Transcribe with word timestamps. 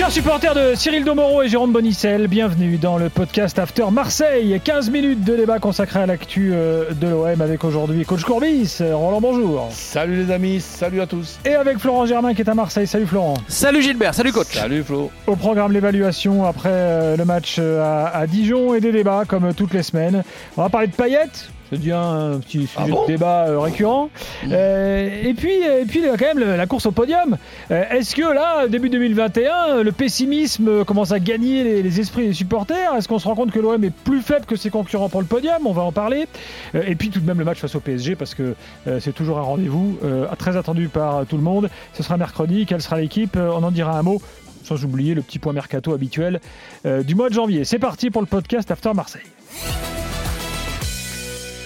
Chers 0.00 0.12
supporters 0.12 0.54
de 0.54 0.74
Cyril 0.76 1.04
Domoro 1.04 1.42
et 1.42 1.48
Jérôme 1.48 1.72
Bonicel, 1.72 2.26
bienvenue 2.26 2.78
dans 2.78 2.96
le 2.96 3.10
podcast 3.10 3.58
After 3.58 3.84
Marseille. 3.92 4.58
15 4.64 4.88
minutes 4.88 5.24
de 5.24 5.36
débat 5.36 5.58
consacré 5.58 6.00
à 6.00 6.06
l'actu 6.06 6.52
euh, 6.54 6.92
de 6.92 7.06
l'OM 7.06 7.38
avec 7.42 7.64
aujourd'hui 7.64 8.06
Coach 8.06 8.24
Courbis. 8.24 8.78
Roland, 8.80 9.20
bonjour. 9.20 9.68
Salut 9.72 10.24
les 10.24 10.32
amis, 10.32 10.62
salut 10.62 11.02
à 11.02 11.06
tous. 11.06 11.38
Et 11.44 11.54
avec 11.54 11.76
Florent 11.76 12.06
Germain 12.06 12.32
qui 12.32 12.40
est 12.40 12.48
à 12.48 12.54
Marseille. 12.54 12.86
Salut 12.86 13.04
Florent. 13.04 13.34
Salut 13.46 13.82
Gilbert, 13.82 14.14
salut 14.14 14.32
coach. 14.32 14.54
Salut 14.54 14.82
Flo. 14.82 15.10
Au 15.26 15.36
programme 15.36 15.72
l'évaluation 15.72 16.46
après 16.46 16.70
euh, 16.72 17.16
le 17.18 17.26
match 17.26 17.56
euh, 17.58 17.82
à, 17.84 18.06
à 18.16 18.26
Dijon 18.26 18.72
et 18.72 18.80
des 18.80 18.92
débats 18.92 19.24
comme 19.28 19.52
toutes 19.52 19.74
les 19.74 19.82
semaines. 19.82 20.24
On 20.56 20.62
va 20.62 20.70
parler 20.70 20.86
de 20.86 20.94
paillettes. 20.94 21.50
C'est 21.70 21.78
bien 21.78 22.00
un 22.02 22.38
petit 22.40 22.66
sujet 22.66 22.72
Ah 22.76 22.86
bon 22.88 23.02
de 23.02 23.06
débat 23.12 23.46
euh, 23.48 23.60
récurrent. 23.60 24.10
Euh, 24.50 25.22
et 25.22 25.34
puis, 25.34 25.52
et 25.54 25.84
puis 25.86 26.02
quand 26.18 26.20
même 26.26 26.38
le- 26.40 26.56
la 26.56 26.66
course 26.66 26.86
au 26.86 26.90
podium. 26.90 27.36
Euh, 27.70 27.84
Est-ce 27.90 28.14
que 28.16 28.22
là, 28.22 28.66
début 28.66 28.90
2021, 28.90 29.82
le 29.82 29.92
pessimisme 29.92 30.84
commence 30.84 31.12
à 31.12 31.20
gagner 31.20 31.62
les, 31.62 31.82
les 31.82 32.00
esprits 32.00 32.26
des 32.26 32.32
supporters? 32.34 32.94
Est-ce 32.96 33.06
qu'on 33.06 33.18
se 33.20 33.28
rend 33.28 33.36
compte 33.36 33.52
que 33.52 33.60
l'OM 33.60 33.82
est 33.84 33.94
plus 33.94 34.20
faible 34.20 34.46
que 34.46 34.56
ses 34.56 34.70
concurrents 34.70 35.08
pour 35.08 35.20
le 35.20 35.26
podium? 35.28 35.64
On 35.64 35.72
va 35.72 35.82
en 35.82 35.92
parler. 35.92 36.26
Et 36.74 36.94
puis 36.96 37.10
tout 37.10 37.20
de 37.20 37.26
même 37.26 37.38
le 37.38 37.44
match 37.44 37.58
face 37.58 37.74
au 37.76 37.80
PSG 37.80 38.16
parce 38.16 38.34
que 38.34 38.54
c'est 38.98 39.14
toujours 39.14 39.38
un 39.38 39.42
rendez-vous 39.42 39.98
très 40.38 40.56
attendu 40.56 40.88
par 40.88 41.24
tout 41.26 41.36
le 41.36 41.42
monde. 41.42 41.70
Ce 41.94 42.02
sera 42.02 42.16
mercredi. 42.16 42.66
Quelle 42.66 42.82
sera 42.82 42.98
l'équipe? 43.00 43.36
On 43.36 43.62
en 43.62 43.70
dira 43.70 43.96
un 43.98 44.02
mot. 44.02 44.20
Sans 44.64 44.84
oublier 44.84 45.14
le 45.14 45.22
petit 45.22 45.38
point 45.38 45.52
mercato 45.52 45.94
habituel 45.94 46.40
du 46.84 47.14
mois 47.14 47.28
de 47.28 47.34
janvier. 47.34 47.64
C'est 47.64 47.78
parti 47.78 48.10
pour 48.10 48.22
le 48.22 48.26
podcast 48.26 48.70
After 48.70 48.92
Marseille. 48.94 49.22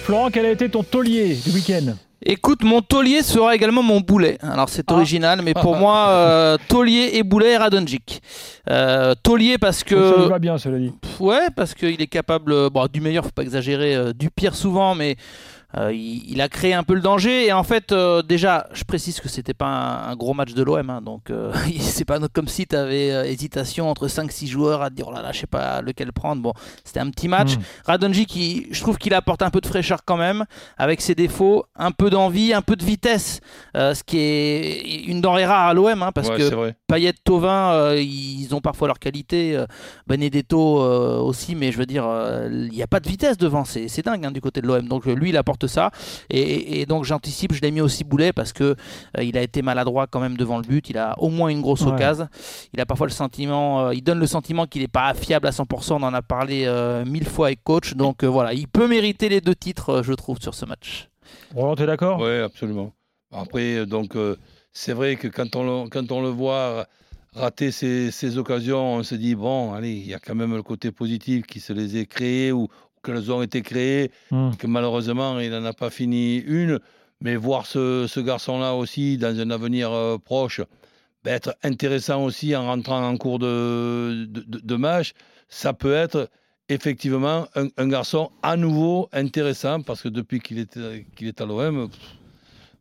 Florent, 0.05 0.29
quel 0.31 0.45
a 0.45 0.51
été 0.51 0.69
ton 0.69 0.83
taulier 0.83 1.33
du 1.33 1.49
week-end 1.51 1.95
Écoute, 2.23 2.63
mon 2.63 2.81
taulier 2.81 3.23
sera 3.23 3.55
également 3.55 3.81
mon 3.81 4.01
boulet. 4.01 4.37
Alors 4.41 4.69
c'est 4.69 4.85
Ah. 4.91 4.93
original, 4.93 5.41
mais 5.43 5.53
pour 5.55 5.75
moi, 5.75 6.09
euh, 6.09 6.57
taulier 6.67 7.09
et 7.13 7.23
boulet 7.23 7.57
Radonjic. 7.57 8.21
Euh, 8.69 9.13
taulier 9.23 9.57
parce 9.57 9.79
Ça 9.79 9.85
lui 9.95 10.01
que 10.01 10.27
va 10.29 10.37
bien, 10.39 10.57
cela 10.59 10.77
dit. 10.77 10.91
Ouais, 11.19 11.47
parce 11.55 11.73
qu'il 11.73 11.99
est 11.99 12.07
capable, 12.07 12.51
euh, 12.53 12.69
bon, 12.69 12.87
du 12.91 13.01
meilleur, 13.01 13.23
faut 13.25 13.31
pas 13.31 13.41
exagérer, 13.41 13.95
euh, 13.95 14.13
du 14.13 14.29
pire 14.29 14.55
souvent, 14.55 14.93
mais 14.95 15.15
euh, 15.77 15.91
il, 15.93 16.23
il 16.31 16.41
a 16.41 16.49
créé 16.49 16.73
un 16.73 16.83
peu 16.83 16.93
le 16.93 17.01
danger. 17.01 17.45
Et 17.47 17.53
en 17.53 17.63
fait, 17.63 17.91
euh, 17.91 18.21
déjà, 18.21 18.67
je 18.73 18.83
précise 18.83 19.19
que 19.19 19.29
c'était 19.29 19.53
pas 19.53 19.65
un, 19.67 20.11
un 20.11 20.15
gros 20.15 20.33
match 20.33 20.53
de 20.53 20.63
l'OM, 20.63 20.89
hein, 20.89 21.01
donc 21.01 21.29
euh, 21.29 21.51
c'est 21.79 22.05
pas 22.05 22.19
comme 22.33 22.47
si 22.47 22.65
tu 22.67 22.75
avais 22.75 23.31
hésitation 23.31 23.89
entre 23.89 24.07
5-6 24.07 24.47
joueurs 24.47 24.81
à 24.81 24.89
te 24.89 24.95
dire, 24.95 25.07
oh 25.09 25.13
là 25.13 25.21
là, 25.21 25.31
je 25.31 25.39
sais 25.39 25.47
pas 25.47 25.81
lequel 25.81 26.11
prendre. 26.11 26.41
Bon, 26.41 26.53
c'était 26.83 26.99
un 26.99 27.09
petit 27.09 27.27
match. 27.27 27.55
Mm. 27.57 27.61
Radonjic, 27.85 28.29
qui, 28.29 28.67
je 28.71 28.81
trouve 28.81 28.97
qu'il 28.97 29.13
apporte 29.13 29.41
un 29.41 29.49
peu 29.49 29.61
de 29.61 29.67
fraîcheur 29.67 29.99
quand 30.05 30.17
même, 30.17 30.45
avec 30.77 31.01
ses 31.01 31.15
défauts, 31.15 31.65
un 31.75 31.91
peu 31.91 32.09
d'envie, 32.09 32.53
un 32.53 32.61
peu 32.61 32.75
de 32.75 32.83
vitesse, 32.83 33.39
euh, 33.75 33.93
ce 33.93 34.03
qui 34.03 34.17
est 34.19 35.03
une 35.07 35.21
denrée 35.21 35.45
rare 35.45 35.67
à 35.67 35.73
l'OM, 35.73 36.01
hein, 36.03 36.11
parce 36.13 36.29
ouais, 36.29 36.37
que. 36.37 36.73
Payet, 36.87 37.13
Tovin, 37.23 37.71
euh, 37.73 38.01
ils 38.01 38.53
ont 38.53 38.61
parfois 38.61 38.87
leur 38.87 38.99
qualité. 38.99 39.55
euh, 39.55 39.65
Benedetto 40.07 40.81
euh, 40.81 41.17
aussi, 41.19 41.55
mais 41.55 41.71
je 41.71 41.77
veux 41.77 41.85
dire, 41.85 42.05
euh, 42.07 42.47
il 42.51 42.69
n'y 42.71 42.83
a 42.83 42.87
pas 42.87 42.99
de 42.99 43.07
vitesse 43.07 43.37
devant. 43.37 43.65
C'est 43.65 44.01
dingue 44.03 44.25
hein, 44.25 44.31
du 44.31 44.41
côté 44.41 44.61
de 44.61 44.67
l'OM. 44.67 44.87
Donc 44.87 45.07
euh, 45.07 45.13
lui, 45.13 45.29
il 45.29 45.37
apporte 45.37 45.64
ça. 45.67 45.91
Et, 46.29 46.85
donc 46.85 47.03
j'anticipe, 47.05 47.53
je 47.53 47.61
l'ai 47.61 47.71
mis 47.71 47.81
aussi 47.81 48.03
Boulet 48.03 48.33
parce 48.33 48.53
que 48.53 48.63
euh, 49.17 49.23
il 49.23 49.37
a 49.37 49.41
été 49.41 49.61
maladroit 49.61 50.07
quand 50.07 50.19
même 50.19 50.37
devant 50.37 50.57
le 50.57 50.63
but. 50.63 50.89
Il 50.89 50.97
a 50.97 51.15
au 51.19 51.29
moins 51.29 51.49
une 51.49 51.61
grosse 51.61 51.81
Ouais. 51.81 51.91
occasion. 51.91 52.27
Il 52.73 52.79
a 52.79 52.85
parfois 52.85 53.07
le 53.07 53.11
sentiment, 53.13 53.87
euh, 53.87 53.93
il 53.93 54.01
donne 54.03 54.19
le 54.19 54.27
sentiment 54.27 54.65
qu'il 54.65 54.81
n'est 54.81 54.87
pas 54.87 55.13
fiable 55.13 55.47
à 55.47 55.51
100%. 55.51 55.93
On 55.93 56.03
en 56.03 56.13
a 56.13 56.21
parlé 56.21 56.65
euh, 56.65 57.05
mille 57.05 57.27
fois 57.27 57.47
avec 57.47 57.63
coach. 57.63 57.93
Donc 57.95 58.23
euh, 58.23 58.27
voilà, 58.27 58.53
il 58.53 58.67
peut 58.67 58.87
mériter 58.87 59.29
les 59.29 59.41
deux 59.41 59.55
titres, 59.55 60.01
je 60.03 60.13
trouve, 60.13 60.39
sur 60.39 60.53
ce 60.53 60.65
match. 60.65 61.09
Roland, 61.53 61.75
t'es 61.75 61.85
d'accord? 61.85 62.19
Oui, 62.21 62.37
absolument. 62.39 62.91
Après, 63.31 63.85
donc, 63.85 64.15
euh, 64.15 64.35
c'est 64.71 64.93
vrai 64.93 65.15
que 65.15 65.27
quand 65.27 65.55
on 65.55 65.83
le, 65.83 65.89
quand 65.89 66.11
on 66.11 66.21
le 66.21 66.29
voit 66.29 66.87
rater 67.33 67.71
ces, 67.71 68.37
occasions, 68.37 68.95
on 68.95 69.03
se 69.03 69.15
dit, 69.15 69.35
bon, 69.35 69.73
allez, 69.73 69.91
il 69.91 70.07
y 70.07 70.13
a 70.13 70.19
quand 70.19 70.35
même 70.35 70.55
le 70.55 70.63
côté 70.63 70.91
positif 70.91 71.45
qui 71.45 71.59
se 71.59 71.73
les 71.73 71.97
ait 71.97 72.05
créées 72.05 72.51
ou, 72.51 72.63
ou 72.63 72.67
qu'elles 73.05 73.31
ont 73.31 73.41
été 73.41 73.61
créées, 73.61 74.11
Hmm. 74.31 74.51
que 74.57 74.67
malheureusement, 74.67 75.39
il 75.39 75.51
n'en 75.51 75.63
a 75.65 75.73
pas 75.73 75.89
fini 75.89 76.37
une. 76.37 76.79
Mais 77.21 77.35
voir 77.37 77.65
ce, 77.65 78.07
ce 78.07 78.19
garçon-là 78.19 78.73
aussi 78.75 79.17
dans 79.17 79.39
un 79.39 79.49
avenir 79.49 79.91
euh, 79.91 80.17
proche, 80.17 80.59
ben, 81.23 81.33
être 81.33 81.55
intéressant 81.63 82.23
aussi 82.25 82.55
en 82.55 82.65
rentrant 82.65 83.07
en 83.07 83.15
cours 83.17 83.39
de, 83.39 84.25
de, 84.27 84.41
de- 84.45 84.59
de 84.59 84.75
match, 84.75 85.13
ça 85.47 85.71
peut 85.73 85.93
être 85.93 86.29
effectivement 86.67 87.47
un, 87.55 87.67
un 87.77 87.87
garçon 87.87 88.31
à 88.43 88.57
nouveau 88.57 89.07
intéressant 89.13 89.81
parce 89.81 90.01
que 90.01 90.09
depuis 90.09 90.39
qu'il 90.39 90.59
est, 90.59 90.77
qu'il 91.15 91.27
est 91.27 91.39
à 91.39 91.45
l'OM, 91.45 91.87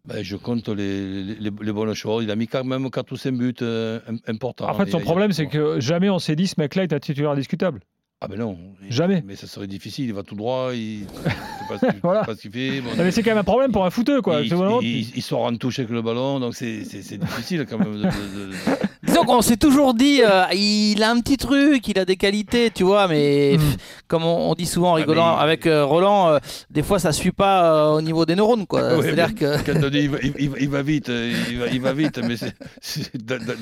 ben, 0.05 0.23
je 0.23 0.37
compte 0.37 0.69
les, 0.69 1.23
les, 1.23 1.51
bonnes 1.51 1.95
choses. 1.95 2.25
Il 2.25 2.31
a 2.31 2.37
mis 2.37 2.47
quand 2.49 2.65
même 2.65 2.91
4 2.91 3.13
ou 3.13 3.17
5 3.17 3.33
buts 3.34 3.55
euh, 3.63 4.01
im- 4.09 4.17
importants. 4.27 4.67
Après, 4.67 4.91
son 4.91 4.99
Il- 4.99 5.03
il- 5.03 5.05
problème, 5.05 5.33
c'est 5.33 5.47
que 5.47 5.79
jamais 5.81 6.11
on 6.11 6.19
s'est 6.19 6.37
dit 6.37 6.47
ce 6.47 6.57
mec-là 6.59 6.83
est 6.83 6.93
un 6.93 6.99
titulaire 6.99 7.31
indiscutable. 7.31 7.81
Ah 8.25 8.29
ben 8.29 8.39
non. 8.39 8.59
Jamais. 8.91 9.23
Mais 9.27 9.35
ça 9.37 9.47
serait 9.47 9.67
difficile. 9.67 10.07
Il 10.07 10.15
va 10.15 10.23
tout 10.23 10.35
droit. 10.35 10.71
Il 10.75 11.01
ne 11.01 11.79
sait 11.79 11.93
pas 12.03 12.35
ce 12.35 12.41
qu'il 12.43 12.51
fait. 12.51 12.81
Bon, 12.81 12.91
mais 12.99 13.11
c'est 13.11 13.23
quand 13.23 13.31
même 13.31 13.39
un 13.39 13.45
problème 13.45 13.73
pour 13.73 13.85
un 13.87 13.91
footeux, 13.91 14.21
quoi. 14.21 14.41
il, 14.43 14.49
C'est 14.49 14.55
vraiment- 14.55 14.81
il- 14.81 15.01
il- 15.01 15.12
il 15.17 15.23
sort 15.23 15.43
en 15.45 15.55
touche 15.57 15.79
avec 15.79 15.91
le 15.91 16.03
ballon, 16.03 16.39
donc 16.41 16.55
c'est 16.55 16.79
difficile 16.81 17.67
quand 17.69 17.79
même. 17.79 17.95
de- 17.97 18.03
de- 18.03 18.07
de- 18.07 18.53
Disons 19.15 19.27
qu'on 19.27 19.43
s'est 19.43 19.57
toujours 19.57 19.95
dit, 19.95 20.23
euh, 20.25 20.43
il 20.53 21.01
a 21.05 21.09
un 21.13 21.21
petit 21.21 21.37
truc, 21.37 21.87
il 21.87 21.97
a 22.01 22.05
des 22.05 22.17
qualités, 22.17 22.73
tu 22.75 22.83
vois, 22.83 23.07
mais 23.07 23.53
Mm. 23.55 23.59
pff, 23.61 23.77
comme 24.09 24.25
on, 24.25 24.51
on 24.51 24.55
dit 24.55 24.67
souvent 24.67 24.91
en 24.91 24.95
rigolant 24.95 25.37
mais- 25.37 25.43
avec 25.45 25.67
euh, 25.69 25.85
Roland, 25.85 26.31
euh, 26.31 26.39
des 26.69 26.83
fois 26.83 26.99
ça 26.99 27.13
suit 27.13 27.31
pas 27.31 27.65
euh, 27.65 27.91
au 27.99 28.01
niveau 28.03 28.27
des 28.27 28.35
neurones, 28.35 28.67
quoi. 28.67 28.81
Ouais, 28.99 29.03
C'est-à-dire 29.03 29.29
mais 29.29 29.63
que. 29.63 29.71
Quand 29.73 29.87
on 29.87 29.89
dit 29.89 29.99
il 30.01 30.11
va, 30.11 30.19
il- 30.21 30.35
il 30.41 30.51
va- 30.51 30.59
il 30.59 30.69
va 30.69 30.83
vite, 30.83 31.09
il 31.51 31.59
va, 31.61 31.67
il 31.69 31.81
va 31.81 31.93
vite, 31.93 32.19
mais 32.27 32.35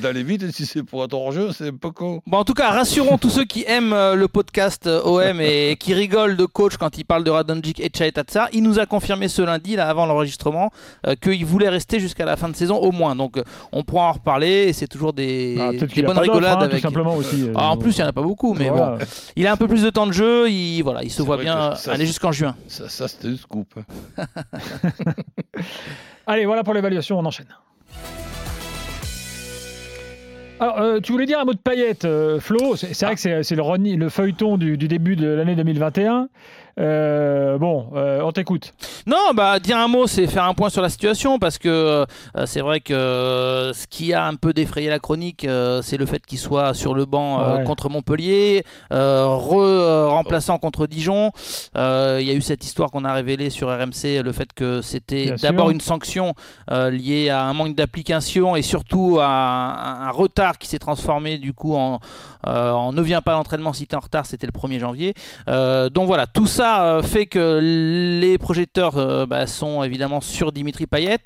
d'aller 0.00 0.22
vite, 0.22 0.50
si 0.52 0.64
c'est 0.64 0.82
pour 0.82 1.04
être 1.04 1.12
hors 1.12 1.32
jeu, 1.32 1.50
c'est 1.52 1.68
un 1.68 1.76
peu 1.76 1.90
con. 1.90 2.22
Bon, 2.26 2.38
en 2.38 2.44
tout 2.44 2.54
cas, 2.54 2.70
rassurons 2.70 3.18
tous 3.18 3.28
ceux 3.28 3.44
qui 3.44 3.64
aiment 3.66 3.94
le 4.14 4.28
podcast 4.28 4.86
OM 4.86 5.38
et 5.42 5.76
qui 5.80 5.92
rigolent 5.92 6.36
de 6.38 6.46
coach 6.46 6.78
quand 6.78 6.96
il 6.96 7.04
parle 7.04 7.24
de 7.24 7.30
Radonjic 7.30 7.78
et 7.78 7.90
Chaetatsa. 7.94 8.48
Il 8.54 8.62
nous 8.62 8.78
a 8.78 8.86
confirmé 8.86 9.28
ce 9.28 9.42
lundi, 9.42 9.76
là, 9.76 9.86
avant 9.88 10.06
l'enregistrement, 10.06 10.70
euh, 11.06 11.14
qu'il 11.14 11.44
voulait 11.44 11.68
rester 11.68 12.00
jusqu'à 12.00 12.24
la 12.24 12.36
fin 12.38 12.48
de 12.48 12.56
saison 12.56 12.76
au 12.76 12.90
moins. 12.90 13.14
Donc, 13.16 13.38
on 13.72 13.82
pourra 13.82 14.04
en 14.08 14.12
reparler 14.12 14.68
et 14.68 14.72
c'est 14.72 14.86
toujours 14.88 15.12
des, 15.12 15.41
Ah, 15.60 15.70
des 15.72 15.86
qu'il 15.86 16.04
a 16.04 16.08
bonnes 16.08 16.18
rigolades 16.18 16.54
hein, 16.54 16.58
tout 16.58 16.64
avec. 16.64 16.82
simplement 16.82 17.16
aussi. 17.16 17.44
euh, 17.48 17.52
Ah, 17.54 17.70
en 17.70 17.76
plus, 17.76 17.96
il 17.96 18.00
n'y 18.00 18.04
en 18.04 18.08
a 18.08 18.12
pas 18.12 18.22
beaucoup, 18.22 18.54
mais 18.54 18.68
voilà. 18.68 18.96
bon. 18.96 19.04
Il 19.36 19.46
a 19.46 19.52
un 19.52 19.56
peu 19.56 19.68
plus 19.68 19.82
de 19.82 19.90
temps 19.90 20.06
de 20.06 20.12
jeu, 20.12 20.48
il, 20.50 20.82
voilà, 20.82 21.02
il 21.02 21.10
se 21.10 21.22
voit 21.22 21.36
bien 21.36 21.72
euh, 21.72 21.74
ça, 21.74 21.92
aller 21.92 22.06
jusqu'en 22.06 22.32
juin. 22.32 22.54
Ça, 22.68 22.88
ça 22.88 23.08
c'était 23.08 23.28
un 23.28 23.36
scoop. 23.36 23.74
Allez, 26.26 26.46
voilà 26.46 26.62
pour 26.64 26.74
l'évaluation, 26.74 27.18
on 27.18 27.24
enchaîne. 27.24 27.46
Alors, 30.60 30.78
euh, 30.78 31.00
tu 31.00 31.10
voulais 31.10 31.26
dire 31.26 31.40
un 31.40 31.44
mot 31.44 31.54
de 31.54 31.58
paillette, 31.58 32.04
euh, 32.04 32.38
Flo? 32.38 32.76
C'est 32.76 32.96
vrai 33.04 33.16
que 33.16 33.42
c'est 33.42 33.56
le, 33.56 34.08
feuilleton 34.08 34.58
du, 34.58 34.76
du 34.78 34.86
début 34.86 35.16
de 35.16 35.26
l'année 35.26 35.56
2021. 35.56 36.28
Euh, 36.78 37.58
bon, 37.58 37.88
euh, 37.94 38.20
on 38.22 38.32
t'écoute. 38.32 38.72
Non, 39.06 39.32
bah 39.34 39.58
dire 39.58 39.76
un 39.78 39.88
mot, 39.88 40.06
c'est 40.06 40.26
faire 40.26 40.44
un 40.44 40.54
point 40.54 40.70
sur 40.70 40.80
la 40.80 40.88
situation 40.88 41.38
parce 41.38 41.58
que 41.58 41.68
euh, 41.68 42.06
c'est 42.46 42.60
vrai 42.60 42.80
que 42.80 43.72
ce 43.74 43.86
qui 43.86 44.14
a 44.14 44.24
un 44.26 44.34
peu 44.36 44.52
défrayé 44.54 44.88
la 44.88 44.98
chronique, 44.98 45.46
c'est 45.82 45.96
le 45.98 46.06
fait 46.06 46.24
qu'il 46.24 46.38
soit 46.38 46.72
sur 46.74 46.94
le 46.94 47.04
banc 47.04 47.22
Ouais. 47.56 47.64
contre 47.64 47.88
Montpellier, 47.88 48.64
re- 48.90 50.06
remplaçant 50.08 50.58
contre 50.58 50.86
Dijon. 50.86 51.30
Il 51.74 51.80
y 52.24 52.30
a 52.30 52.34
eu 52.34 52.40
cette 52.40 52.64
histoire 52.64 52.90
qu'on 52.90 53.04
a 53.04 53.12
révélée 53.12 53.50
sur 53.50 53.68
RMC, 53.68 54.22
le 54.22 54.32
fait 54.32 54.52
que 54.54 54.80
c'était 54.82 55.34
d'abord 55.42 55.70
une 55.70 55.80
sanction 55.80 56.34
liée 56.70 57.28
à 57.30 57.44
un 57.44 57.52
manque 57.52 57.74
d'application 57.74 58.56
et 58.56 58.62
surtout 58.62 59.18
à 59.20 59.26
un, 59.26 60.08
un 60.08 60.10
retard 60.10 60.58
qui 60.58 60.68
s'est 60.68 60.78
transformé 60.78 61.38
du 61.38 61.52
coup 61.52 61.74
en, 61.74 62.00
en 62.46 62.92
ne 62.92 63.02
vient 63.02 63.20
pas 63.22 63.32
à 63.32 63.34
l'entraînement 63.34 63.72
si 63.72 63.86
t'es 63.86 63.96
en 63.96 64.00
retard, 64.00 64.26
c'était 64.26 64.46
le 64.46 64.52
1er 64.58 64.78
janvier. 64.78 65.14
Donc 65.46 66.06
voilà, 66.06 66.26
tout 66.26 66.46
ça 66.46 66.61
euh, 66.62 67.02
fait 67.02 67.26
que 67.26 67.58
les 67.60 68.38
projecteurs 68.38 68.96
euh, 68.96 69.26
bah, 69.26 69.46
sont 69.46 69.82
évidemment 69.82 70.20
sur 70.20 70.52
Dimitri 70.52 70.86
Payet. 70.86 71.18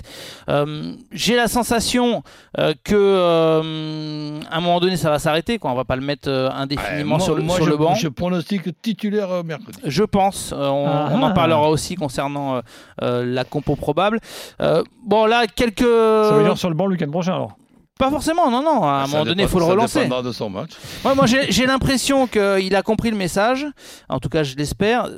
Euh, 0.49 0.93
J'ai 1.13 1.37
la 1.37 1.49
sensation 1.49 2.23
euh, 2.59 2.75
que 2.85 2.95
euh, 2.95 4.41
à 4.51 4.57
un 4.57 4.61
moment 4.61 4.81
donné 4.81 4.97
ça 4.97 5.11
va 5.11 5.19
s'arrêter, 5.19 5.59
quoi. 5.59 5.71
On 5.71 5.75
va 5.75 5.85
pas 5.85 5.97
le 5.97 6.03
mettre 6.03 6.29
euh, 6.29 6.51
indéfiniment 6.51 7.17
Ouais, 7.17 7.21
sur 7.23 7.35
le, 7.35 7.43
moi, 7.43 7.57
sur 7.57 7.65
je, 7.65 7.71
le 7.71 7.77
banc. 7.77 7.95
je 7.95 8.09
pronostique 8.09 8.81
titulaire 8.83 9.31
euh, 9.31 9.43
mercredi. 9.43 9.79
Je 9.85 10.05
pense, 10.05 10.53
euh, 10.53 10.69
on, 10.69 10.87
Ah 10.87 11.09
on 11.13 11.23
en 11.23 11.29
ah. 11.29 11.35
parlera 11.35 11.69
aussi 11.71 11.95
concernant 11.95 12.57
euh, 12.57 12.61
euh, 13.03 13.25
la 13.25 13.45
compo 13.45 13.77
probable. 13.77 14.21
Euh, 14.61 14.83
bon 15.05 15.27
là, 15.27 15.47
quelques... 15.47 15.81
Ça 15.81 16.33
veut 16.37 16.45
dire 16.45 16.59
sur 16.59 16.69
le 16.69 16.75
banc 16.75 16.87
le 16.87 16.93
week-end 16.93 17.11
prochain, 17.11 17.35
alors. 17.35 17.57
Pas 17.99 18.11
forcément, 18.11 18.51
non, 18.51 18.63
non. 18.63 18.85
À 18.85 19.03
un 19.03 19.07
Ça 19.07 19.13
moment 19.13 19.25
donné, 19.25 19.45
il 19.45 19.49
faut 19.49 19.59
le 19.59 19.65
relancer. 19.65 20.07
de 20.07 20.33
son 20.33 20.51
match. 20.51 20.73
Ouais, 21.03 21.15
moi, 21.15 21.25
j'ai 21.27 21.67
l'impression 21.67 22.27
qu'il 22.27 22.77
a 22.77 22.83
compris 22.83 23.11
le 23.11 23.17
message. 23.17 23.67
En 24.11 24.19
tout 24.19 24.29
cas, 24.29 24.43
je 24.43 24.55
l'espère. 24.55 25.09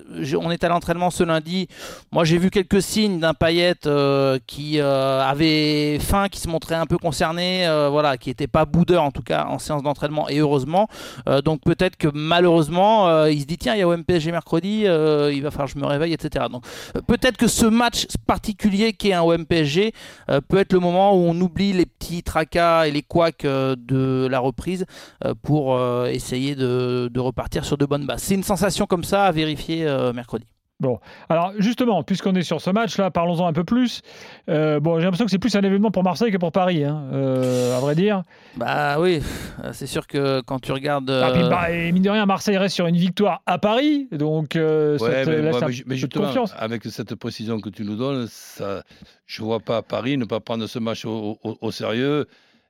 On 0.40 0.50
est 0.52 0.62
à 0.62 0.68
l'entraînement 0.68 1.10
ce 1.10 1.24
lundi. 1.24 1.66
Moi, 2.12 2.24
j'ai 2.24 2.38
vu 2.38 2.50
quelques 2.50 2.80
signes 2.80 3.18
d'un 3.18 3.34
paillette 3.34 3.88
euh, 3.88 4.38
qui 4.46 4.80
euh, 4.80 5.20
avait 5.22 5.98
faim, 5.98 6.28
qui 6.28 6.38
se 6.38 6.46
montrait 6.46 6.76
un 6.76 6.86
peu 6.86 6.98
concerné, 6.98 7.66
euh, 7.66 7.88
voilà, 7.88 8.16
qui 8.16 8.28
n'était 8.28 8.46
pas 8.46 8.64
boudeur 8.64 9.02
en 9.02 9.10
tout 9.10 9.22
cas 9.22 9.46
en 9.48 9.58
séance 9.58 9.82
d'entraînement 9.82 10.28
et 10.28 10.38
heureusement. 10.38 10.86
Euh, 11.28 11.40
donc 11.42 11.60
peut-être 11.64 11.96
que 11.96 12.06
malheureusement, 12.12 13.24
il 13.26 13.40
se 13.40 13.46
dit 13.46 13.58
tiens, 13.58 13.74
il 13.74 13.80
y 13.80 13.82
a 13.82 13.88
OMPSG 13.88 14.30
mercredi, 14.30 14.82
il 14.82 15.42
va 15.42 15.50
falloir 15.50 15.66
que 15.66 15.74
je 15.74 15.78
me 15.78 15.86
réveille, 15.86 16.12
etc. 16.12 16.46
Donc 16.50 16.64
peut-être 17.08 17.36
que 17.36 17.48
ce 17.48 17.66
match 17.66 18.06
particulier 18.26 18.92
qui 18.92 19.10
est 19.10 19.14
un 19.14 19.22
OMPSG 19.22 19.92
peut 20.48 20.58
être 20.58 20.72
le 20.72 20.78
moment 20.80 21.14
où 21.14 21.26
on 21.28 21.40
oublie 21.40 21.72
les 21.72 21.86
petits 21.86 22.22
tracas 22.22 22.67
et 22.86 22.90
les 22.90 23.02
couacs 23.02 23.44
euh, 23.44 23.74
de 23.76 24.26
la 24.30 24.38
reprise 24.38 24.84
euh, 25.24 25.34
pour 25.42 25.74
euh, 25.76 26.06
essayer 26.06 26.54
de, 26.54 27.08
de 27.12 27.20
repartir 27.20 27.64
sur 27.64 27.76
de 27.78 27.86
bonnes 27.86 28.06
bases. 28.06 28.22
C'est 28.22 28.34
une 28.34 28.42
sensation 28.44 28.86
comme 28.86 29.04
ça 29.04 29.24
à 29.26 29.32
vérifier 29.32 29.86
euh, 29.86 30.12
mercredi. 30.12 30.46
Alors 31.28 31.54
justement, 31.58 32.04
puisqu'on 32.04 32.36
est 32.36 32.44
sur 32.44 32.60
ce 32.60 32.70
match-là, 32.70 33.10
parlons-en 33.10 33.48
un 33.48 33.52
peu 33.52 33.64
plus. 33.64 34.00
Euh, 34.48 34.78
bon, 34.78 34.98
j'ai 35.00 35.06
l'impression 35.06 35.24
que 35.24 35.30
c'est 35.32 35.38
plus 35.40 35.56
un 35.56 35.62
événement 35.62 35.90
pour 35.90 36.04
Marseille 36.04 36.30
que 36.30 36.36
pour 36.36 36.52
Paris, 36.52 36.84
hein, 36.84 37.02
euh, 37.12 37.76
à 37.76 37.80
vrai 37.80 37.96
dire. 37.96 38.22
Bah 38.56 39.00
oui, 39.00 39.20
euh, 39.64 39.70
c'est 39.72 39.88
sûr 39.88 40.06
que 40.06 40.40
quand 40.42 40.60
tu 40.60 40.70
regardes... 40.70 41.10
Ah, 41.10 41.30
puis, 41.32 41.42
euh, 41.42 41.48
bah, 41.48 41.72
et 41.72 41.90
mine 41.90 42.04
de 42.04 42.10
rien, 42.10 42.26
Marseille 42.26 42.56
reste 42.56 42.76
sur 42.76 42.86
une 42.86 42.96
victoire 42.96 43.42
à 43.44 43.58
Paris, 43.58 44.06
donc 44.12 44.54
euh, 44.54 44.96
ça 44.98 45.04
Ouais, 45.06 45.24
te 45.24 45.30
mais, 45.30 45.42
laisse 45.42 45.56
ouais, 45.56 45.64
un 45.64 45.66
mais 45.66 45.72
ju- 45.72 45.82
mais 45.84 45.88
peu 45.88 45.94
de 45.94 46.00
justement, 46.00 46.26
confiance. 46.26 46.54
avec 46.56 46.84
cette 46.84 47.14
précision 47.16 47.58
que 47.60 47.70
tu 47.70 47.82
nous 47.84 47.96
donnes, 47.96 48.28
ça, 48.30 48.84
je 49.26 49.42
vois 49.42 49.58
pas 49.58 49.82
Paris 49.82 50.16
ne 50.16 50.26
pas 50.26 50.38
prendre 50.38 50.64
ce 50.68 50.78
match 50.78 51.04
au, 51.04 51.38
au- 51.42 51.58
au 51.60 51.70
sérieux 51.72 52.26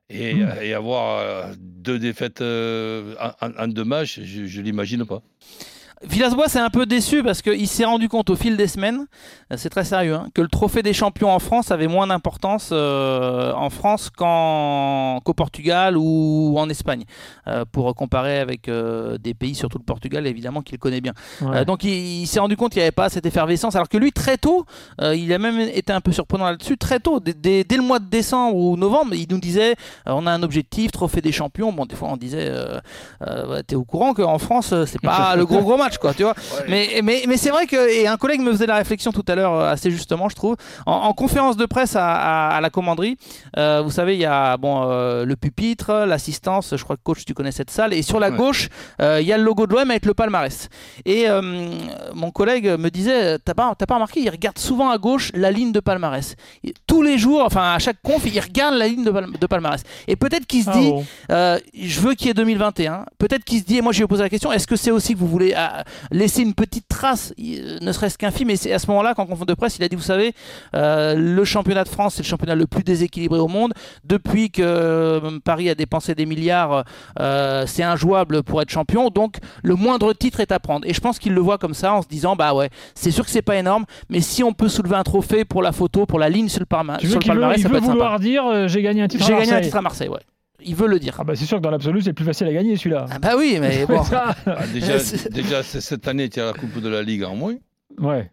et, 0.09 0.33
Mm. 0.33 0.49
et 0.61 0.73
avoir 0.73 1.19
euh, 1.19 1.53
deux 1.59 1.99
défaites 1.99 2.41
euh, 2.41 3.15
en, 3.41 3.49
en- 3.63 3.67
deux 3.67 3.83
matchs, 3.85 4.19
je, 4.21 4.45
je 4.45 4.61
l'imagine 4.61 5.05
pas. 5.05 5.21
Villas-Boas 6.07 6.45
est 6.55 6.57
un 6.59 6.69
peu 6.69 6.85
déçu 6.85 7.23
parce 7.23 7.41
qu'il 7.41 7.67
s'est 7.67 7.83
rendu 7.85 8.07
compte 8.07 8.29
au 8.29 8.35
fil 8.37 8.55
des 8.55 8.67
semaines, 8.67 9.05
c'est 9.57 9.69
très 9.69 9.83
sérieux, 9.83 10.13
hein, 10.15 10.27
que 10.33 10.41
le 10.41 10.47
trophée 10.47 10.81
des 10.81 10.93
champions 10.93 11.29
en 11.29 11.39
France 11.39 11.71
avait 11.71 11.87
moins 11.87 12.07
d'importance 12.07 12.69
euh, 12.71 13.51
en 13.53 13.69
France 13.69 14.09
qu'en- 14.09 15.19
qu'au 15.25 15.33
Portugal 15.33 15.97
ou 15.97 16.55
en 16.57 16.69
Espagne, 16.69 17.03
euh, 17.47 17.65
pour 17.69 17.93
comparer 17.95 18.39
avec 18.39 18.69
euh, 18.69 19.17
des 19.17 19.33
pays, 19.33 19.55
surtout 19.55 19.77
le 19.77 19.83
Portugal 19.83 20.25
évidemment 20.25 20.61
qu'il 20.61 20.77
connaît 20.79 21.01
bien. 21.01 21.11
Ouais. 21.41 21.65
Donc 21.65 21.83
il, 21.83 21.89
il 22.21 22.27
s'est 22.27 22.39
rendu 22.39 22.55
compte 22.55 22.71
qu'il 22.71 22.79
n'y 22.79 22.83
avait 22.83 22.91
pas 22.93 23.09
cette 23.09 23.25
effervescence, 23.25 23.75
alors 23.75 23.89
que 23.89 23.97
lui 23.97 24.13
très 24.13 24.37
tôt, 24.37 24.65
il 25.01 25.33
a 25.33 25.37
même 25.37 25.59
été 25.59 25.91
un 25.91 26.01
peu 26.01 26.13
surprenant 26.13 26.45
là-dessus, 26.45 26.77
très 26.77 26.99
tôt, 26.99 27.19
dès, 27.19 27.33
dès- 27.33 27.63
dès 27.65 27.75
le 27.75 27.83
mois 27.83 27.99
de 27.99 28.05
décembre 28.09 28.55
ou 28.55 28.77
novembre, 28.77 29.15
il 29.15 29.27
nous 29.29 29.39
disait 29.39 29.75
on 30.05 30.25
a 30.27 30.31
un 30.31 30.43
objectif, 30.43 30.91
trophée 30.91 31.21
des 31.21 31.31
champions. 31.33 31.73
Bon, 31.73 31.85
des 31.85 31.95
fois 31.97 32.07
on 32.09 32.17
disait 32.17 32.49
t'es 33.67 33.75
au 33.75 33.83
courant 33.83 34.13
qu'en 34.13 34.37
France 34.37 34.73
c'est 34.85 35.01
pas 35.01 35.35
le 35.35 35.45
gros 35.45 35.61
gros 35.61 35.75
match 35.77 35.88
quoi, 35.97 36.13
tu 36.13 36.23
vois. 36.23 36.35
Mais, 36.67 36.99
mais, 37.03 37.23
mais 37.27 37.37
c'est 37.37 37.49
vrai 37.49 37.65
que, 37.65 37.89
et 37.89 38.07
un 38.07 38.17
collègue 38.17 38.41
me 38.41 38.51
faisait 38.51 38.65
la 38.67 38.75
réflexion 38.75 39.11
tout 39.11 39.23
à 39.27 39.35
l'heure 39.35 39.53
euh, 39.53 39.71
assez 39.71 39.89
justement, 39.91 40.29
je 40.29 40.35
trouve, 40.35 40.55
en, 40.85 40.93
en 40.93 41.13
conférence 41.13 41.57
de 41.57 41.65
presse 41.65 41.95
à, 41.95 42.05
à- 42.13 42.55
à 42.57 42.61
la 42.61 42.69
commanderie, 42.69 43.17
euh, 43.57 43.81
vous 43.81 43.91
savez, 43.91 44.15
il 44.15 44.19
y 44.21 44.25
a 44.25 44.57
bon, 44.57 44.83
euh, 44.89 45.25
le 45.25 45.35
pupitre, 45.35 46.05
l'assistance, 46.05 46.75
je 46.75 46.83
crois 46.83 46.95
que 46.97 47.01
coach, 47.03 47.25
tu 47.25 47.33
connais 47.33 47.51
cette 47.51 47.71
salle, 47.71 47.93
et 47.93 48.01
sur 48.01 48.19
la 48.19 48.29
Ouais. 48.29 48.37
gauche, 48.37 48.69
euh, 49.01 49.19
il 49.21 49.27
y 49.27 49.33
a 49.33 49.37
le 49.37 49.43
logo 49.43 49.65
de 49.65 49.73
l'OM 49.73 49.89
avec 49.89 50.05
le 50.05 50.13
palmarès. 50.13 50.69
Et 51.05 51.25
mon 52.13 52.31
collègue 52.31 52.67
me 52.77 52.89
disait, 52.89 53.37
t'as 53.39 53.53
pas, 53.53 53.73
t'as 53.77 53.85
pas 53.85 53.95
remarqué, 53.95 54.19
il 54.21 54.29
regarde 54.29 54.57
souvent 54.57 54.89
à 54.89 54.97
gauche 54.97 55.31
la 55.33 55.51
ligne 55.51 55.71
de 55.71 55.79
palmarès. 55.79 56.35
Et 56.63 56.73
tous 56.87 57.01
les 57.01 57.17
jours, 57.17 57.41
enfin 57.45 57.73
à 57.73 57.79
chaque 57.79 58.01
conf, 58.03 58.21
il 58.25 58.39
regarde 58.39 58.75
la 58.75 58.87
ligne 58.87 59.03
de, 59.03 59.11
pal- 59.11 59.31
de 59.39 59.47
palmarès. 59.47 59.81
Et 60.07 60.15
peut-être 60.15 60.45
qu'il 60.45 60.63
se 60.63 60.69
Ah 60.69 60.73
dit, 60.77 60.89
bon. 60.89 61.05
je 61.73 61.99
veux 62.01 62.13
qu'il 62.13 62.27
y 62.27 62.29
ait 62.29 62.33
2021. 62.33 63.05
Peut-être 63.17 63.43
qu'il 63.43 63.59
se 63.59 63.63
dit, 63.65 63.77
et 63.77 63.81
moi 63.81 63.91
je 63.93 63.99
lui 63.99 64.05
ai 64.05 64.07
posé 64.07 64.23
la 64.23 64.29
question, 64.29 64.51
est-ce 64.51 64.67
que 64.67 64.75
c'est 64.75 64.91
aussi 64.91 65.13
que 65.13 65.19
vous 65.19 65.27
voulez 65.27 65.53
laisser 66.11 66.41
une 66.41 66.53
petite 66.53 66.87
trace, 66.87 67.33
euh, 67.39 67.77
ne 67.81 67.91
serait-ce 67.91 68.17
qu'infime 68.17 68.49
Et 68.49 68.55
c'est 68.55 68.71
à 68.73 68.79
ce 68.79 68.87
moment-là, 68.87 69.13
qu'en 69.13 69.25
conférence 69.25 69.45
de 69.47 69.53
presse, 69.53 69.77
il 69.77 69.83
a 69.83 69.87
dit, 69.89 69.95
vous 69.95 70.01
savez, 70.01 70.33
euh, 70.75 71.15
le 71.15 71.43
championnat 71.45 71.83
de 71.83 71.89
France, 71.89 72.15
c'est 72.15 72.23
le 72.23 72.27
championnat 72.27 72.55
le 72.55 72.67
plus 72.67 72.83
déséquilibré 72.83 73.39
au 73.39 73.47
monde. 73.47 73.73
Depuis 74.03 74.51
que 74.51 74.61
euh, 74.63 75.39
Paris 75.43 75.69
a 75.69 75.75
dépensé 75.75 76.15
des 76.15 76.25
milliards, 76.25 76.83
euh, 77.19 77.65
c'est 77.67 77.83
injouable 77.83 78.43
pour 78.43 78.61
être 78.61 78.69
champion. 78.69 79.09
Donc 79.09 79.37
le 79.63 79.75
moindre 79.75 80.13
titre 80.13 80.39
est 80.39 80.51
à 80.51 80.59
prendre. 80.59 80.87
Et 80.87 80.93
je 80.93 80.99
pense 81.01 81.19
qu'il 81.19 81.33
le 81.33 81.41
voit 81.41 81.57
comme 81.57 81.73
ça, 81.73 81.93
en 81.93 82.01
se 82.01 82.07
disant, 82.07 82.35
bah 82.35 82.53
ouais, 82.53 82.69
c'est 82.95 83.11
sûr 83.11 83.25
que 83.25 83.31
c'est 83.31 83.41
pas 83.41 83.57
énorme, 83.57 83.85
mais 84.09 84.21
si 84.21 84.43
on 84.43 84.53
peut 84.53 84.69
soulever 84.69 84.95
un 84.95 85.03
trophée 85.03 85.45
pour 85.45 85.61
la 85.61 85.71
photo, 85.71 86.05
pour 86.05 86.19
la 86.19 86.29
ligne 86.29 86.49
sur 86.49 86.59
le, 86.59 86.65
parma- 86.65 86.99
sur 86.99 87.07
le 87.09 87.13
veut, 87.15 87.19
palmarès, 87.19 87.57
il 87.57 87.63
ça 87.63 87.69
peut 87.69 87.73
veut 87.73 87.79
être 87.79 87.85
sympa. 87.85 87.93
vouloir 87.93 88.19
dire 88.19 88.45
euh, 88.45 88.67
j'ai 88.67 88.81
gagné 88.81 89.01
un 89.01 89.07
titre 89.07 89.23
à 89.23 89.27
J'ai 89.27 89.33
gagné 89.33 89.53
un 89.53 89.61
titre 89.61 89.77
à 89.77 89.81
Marseille, 89.81 90.09
ouais. 90.09 90.19
Il 90.65 90.75
veut 90.75 90.87
le 90.87 90.99
dire. 90.99 91.15
Ah 91.19 91.23
bah 91.23 91.33
c'est 91.35 91.45
sûr 91.45 91.57
que 91.57 91.63
dans 91.63 91.71
l'absolu 91.71 92.01
c'est 92.01 92.13
plus 92.13 92.25
facile 92.25 92.47
à 92.47 92.53
gagner 92.53 92.75
celui-là. 92.75 93.05
Ah 93.11 93.19
bah 93.19 93.33
oui, 93.37 93.57
mais 93.61 93.85
bon. 93.87 94.03
Ça, 94.03 94.35
Ah, 94.45 94.65
déjà, 94.73 94.99
cette 95.63 96.07
année, 96.07 96.29
tu 96.29 96.39
as 96.41 96.45
la 96.45 96.53
Coupe 96.53 96.79
de 96.81 96.89
la 96.89 97.01
Ligue 97.01 97.23
en 97.23 97.35
moins. 97.35 97.55
ouais. 97.99 98.29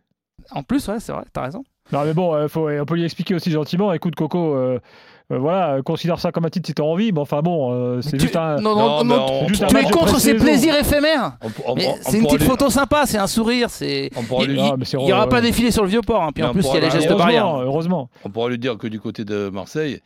En 0.53 0.63
plus, 0.63 0.87
ouais, 0.89 1.01
c'est 1.01 1.11
vrai, 1.13 1.25
t'as 1.33 1.43
raison. 1.43 1.65
Non 1.93 2.05
mais 2.05 2.15
bon, 2.15 2.35
euh, 2.35 2.47
faut, 2.49 2.69
on 2.69 2.85
peut 2.85 2.95
lui 2.95 3.05
expliquer 3.05 3.35
aussi 3.35 3.51
gentiment. 3.51 3.93
Écoute 3.93 4.15
Coco, 4.15 4.55
euh, 4.55 4.79
euh, 5.33 5.39
voilà, 5.39 5.75
euh, 5.75 5.83
considère 5.83 6.21
ça 6.21 6.31
comme 6.31 6.45
un 6.45 6.51
titre 6.51 6.67
si 6.69 6.75
t'as 6.75 6.83
envie. 6.85 7.11
Mais 7.11 7.19
enfin 7.21 7.41
bon, 7.43 7.73
euh, 7.73 8.01
c'est 8.01 8.13
Tu- 8.17 8.21
juste 8.21 8.37
un. 8.37 8.57
Non, 8.57 8.77
Non, 8.77 9.05
non, 9.05 9.47
tu 9.47 9.55
es 9.77 9.91
contre 9.91 10.21
ces 10.21 10.35
plaisirs 10.35 10.77
éphémères. 10.77 11.39
C'est 12.03 12.19
une 12.19 12.27
petite 12.27 12.43
photo 12.45 12.71
sympa, 12.71 13.07
c'est 13.07 13.19
un 13.19 13.27
sourire, 13.27 13.71
c'est. 13.71 14.11
On 14.17 14.23
pourra 14.23 14.45
Il 14.45 14.51
lui, 14.51 14.61
n'y 14.61 14.69
Ah, 14.69 14.99
aura 15.15 15.25
ouais. 15.25 15.29
pas 15.29 15.41
défilé 15.41 15.71
sur 15.73 15.83
le 15.85 15.89
vieux 15.89 16.03
port, 16.03 16.23
hein. 16.23 16.31
puis 16.35 16.43
Mais 16.43 16.49
en 16.49 16.53
plus 16.53 16.63
il 16.69 16.75
y 16.75 16.77
a 16.77 16.81
les 16.81 16.91
gestes 16.91 16.97
heureusement, 17.07 17.17
barrières. 17.19 17.47
heureusement. 17.57 18.11
on 18.25 18.31
pourra 18.31 18.49
lui 18.51 18.59
dire 18.59 18.77
que 18.79 18.87
du 18.89 19.01
côté 19.01 19.25
de 19.25 19.49
Marseille, 19.49 20.01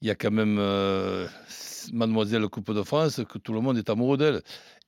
il 0.00 0.08
y 0.08 0.10
a 0.10 0.14
quand 0.14 0.30
même 0.30 0.58
euh, 0.58 1.26
Mademoiselle 1.92 2.46
Coupe 2.48 2.72
de 2.72 2.82
France, 2.82 3.20
que 3.28 3.38
tout 3.38 3.52
le 3.52 3.60
monde 3.60 3.78
est 3.78 3.90
amoureux 3.90 4.16
d'elle. 4.16 4.42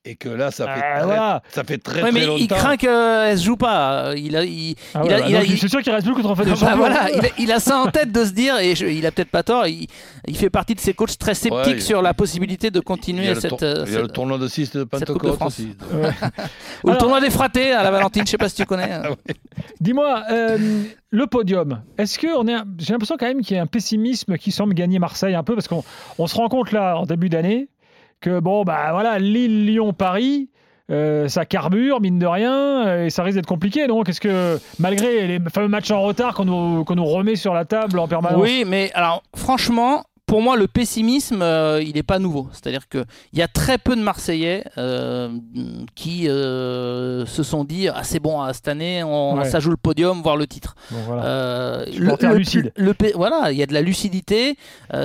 Et 0.05 0.15
que 0.15 0.29
là, 0.29 0.49
ça 0.49 0.65
fait, 0.65 0.81
Ah, 0.81 0.95
très, 0.99 1.05
voilà. 1.05 1.41
ça 1.49 1.63
fait 1.65 1.77
très, 1.77 1.95
Ouais, 1.95 2.01
très 2.03 2.11
mais 2.13 2.25
longtemps. 2.25 2.37
il 2.39 2.47
craint 2.47 2.77
qu'elle 2.77 3.37
se 3.37 3.43
joue 3.43 3.57
pas. 3.57 4.13
Il 4.15 4.37
a, 4.37 4.45
il, 4.45 4.75
Ah 4.95 5.01
il 5.03 5.07
ouais, 5.09 5.13
a- 5.13 5.19
bah 5.19 5.25
il 5.27 5.35
a- 5.35 5.39
donc, 5.41 5.49
il- 5.49 5.57
C'est 5.57 5.67
sûr 5.67 5.81
qu'il 5.81 5.91
reste 5.91 6.05
plus 6.07 6.15
que 6.15 6.21
trophée 6.21 6.45
des 6.45 6.51
Bah 6.51 6.55
champions. 6.55 6.77
voilà, 6.77 7.11
il, 7.11 7.19
a, 7.19 7.29
il 7.37 7.51
a 7.51 7.59
ça 7.59 7.79
en 7.79 7.87
tête 7.91 8.09
de 8.09 8.23
se 8.23 8.31
dire, 8.31 8.57
et 8.59 8.75
je- 8.75 8.85
il 8.85 9.05
a 9.05 9.11
peut-être 9.11 9.29
pas 9.29 9.43
tort, 9.43 9.67
il, 9.67 9.87
il 10.25 10.37
fait 10.37 10.49
partie 10.49 10.73
de 10.73 10.79
ces 10.79 10.93
coachs 10.93 11.17
très 11.17 11.33
sceptiques 11.35 11.73
Ouais, 11.75 11.79
sur 11.81 12.01
la 12.01 12.13
possibilité 12.13 12.71
de 12.71 12.79
continuer 12.79 13.35
cette, 13.35 13.49
tour- 13.49 13.59
euh, 13.61 13.83
il 13.85 13.91
y 13.91 13.95
a 13.97 13.99
le 13.99 14.05
cette- 14.05 14.13
tournoi 14.13 14.37
de 14.37 14.47
6 14.47 14.71
de 14.71 14.85
Pentecôte 14.85 15.33
France. 15.35 15.59
aussi. 15.59 15.75
Ouais. 15.93 16.11
ou 16.85 16.91
le 16.91 16.97
tournoi 16.97 17.19
des 17.19 17.29
fratés 17.29 17.73
à 17.73 17.83
la 17.83 17.91
Valentine, 17.91 18.23
je 18.25 18.31
sais 18.31 18.37
pas 18.37 18.47
si 18.47 18.55
tu 18.55 18.65
connais. 18.65 18.91
hein. 18.93 19.01
Dis-moi, 19.81 20.23
euh, 20.31 20.57
le 21.11 21.27
podium, 21.27 21.81
est-ce 21.97 22.17
que 22.17 22.27
on 22.37 22.47
est, 22.47 22.53
un- 22.53 22.65
j'ai 22.77 22.93
l'impression 22.93 23.17
quand 23.19 23.27
même 23.27 23.41
qu'il 23.41 23.57
y 23.57 23.59
a 23.59 23.63
un 23.63 23.67
pessimisme 23.67 24.37
qui 24.37 24.53
semble 24.53 24.73
gagner 24.75 24.97
Marseille 24.97 25.35
un 25.35 25.43
peu 25.43 25.55
parce 25.55 25.67
qu'on 25.67 25.83
on 26.17 26.25
se 26.25 26.35
rend 26.35 26.47
compte 26.47 26.71
là 26.71 26.95
en 26.97 27.05
début 27.05 27.27
d'année 27.27 27.67
que 28.21 28.39
bon 28.39 28.63
bah 28.63 28.89
voilà 28.91 29.19
Lille, 29.19 29.65
Lyon, 29.65 29.93
Paris. 29.93 30.49
euh, 30.91 31.27
ça 31.27 31.45
carbure, 31.45 32.01
mine 32.01 32.17
de 32.17 32.25
rien, 32.25 32.87
euh, 32.87 33.05
et 33.05 33.09
ça 33.11 33.21
risque 33.23 33.35
d'être 33.35 33.45
compliqué. 33.45 33.85
Donc, 33.85 34.09
est-ce 34.09 34.19
que, 34.19 34.59
malgré 34.79 35.27
les 35.27 35.39
fameux 35.53 35.67
matchs 35.67 35.91
en 35.91 36.01
retard 36.01 36.33
qu'on 36.33 36.45
nous, 36.45 36.83
nous 36.83 37.05
remet 37.05 37.35
sur 37.35 37.53
la 37.53 37.63
table 37.65 37.99
en 37.99 38.07
permanence, 38.07 38.41
Oui, 38.41 38.63
mais 38.65 38.91
alors 38.95 39.21
franchement, 39.35 40.03
pour 40.29 40.43
moi, 40.43 40.55
le 40.55 40.67
pessimisme, 40.67 41.41
euh, 41.41 41.81
il 41.81 41.95
n'est 41.95 42.03
pas 42.03 42.19
nouveau. 42.19 42.49
C'est-à-dire 42.51 42.87
qu'il 42.87 43.03
y 43.33 43.41
a 43.41 43.47
très 43.47 43.79
peu 43.79 43.95
de 43.95 44.01
Marseillais 44.01 44.63
euh, 44.77 45.29
qui 45.95 46.29
euh, 46.29 47.25
se 47.25 47.41
sont 47.41 47.63
dit 47.63 47.87
ah, 47.87 48.03
c'est 48.03 48.19
bon, 48.19 48.39
cette 48.53 48.67
année, 48.67 49.03
on, 49.03 49.37
Ouais. 49.39 49.45
ça 49.49 49.59
joue 49.59 49.71
le 49.71 49.77
podium, 49.77 50.21
voire 50.21 50.37
le 50.37 50.45
titre. 50.45 50.75
Bon, 50.91 50.99
voilà. 51.07 51.83
Lucide. 52.35 52.71
le- 52.75 52.93
voilà, 53.15 53.51
il 53.51 53.57
y 53.57 53.63
a 53.63 53.65
de 53.65 53.73
la 53.73 53.81
lucidité 53.81 54.55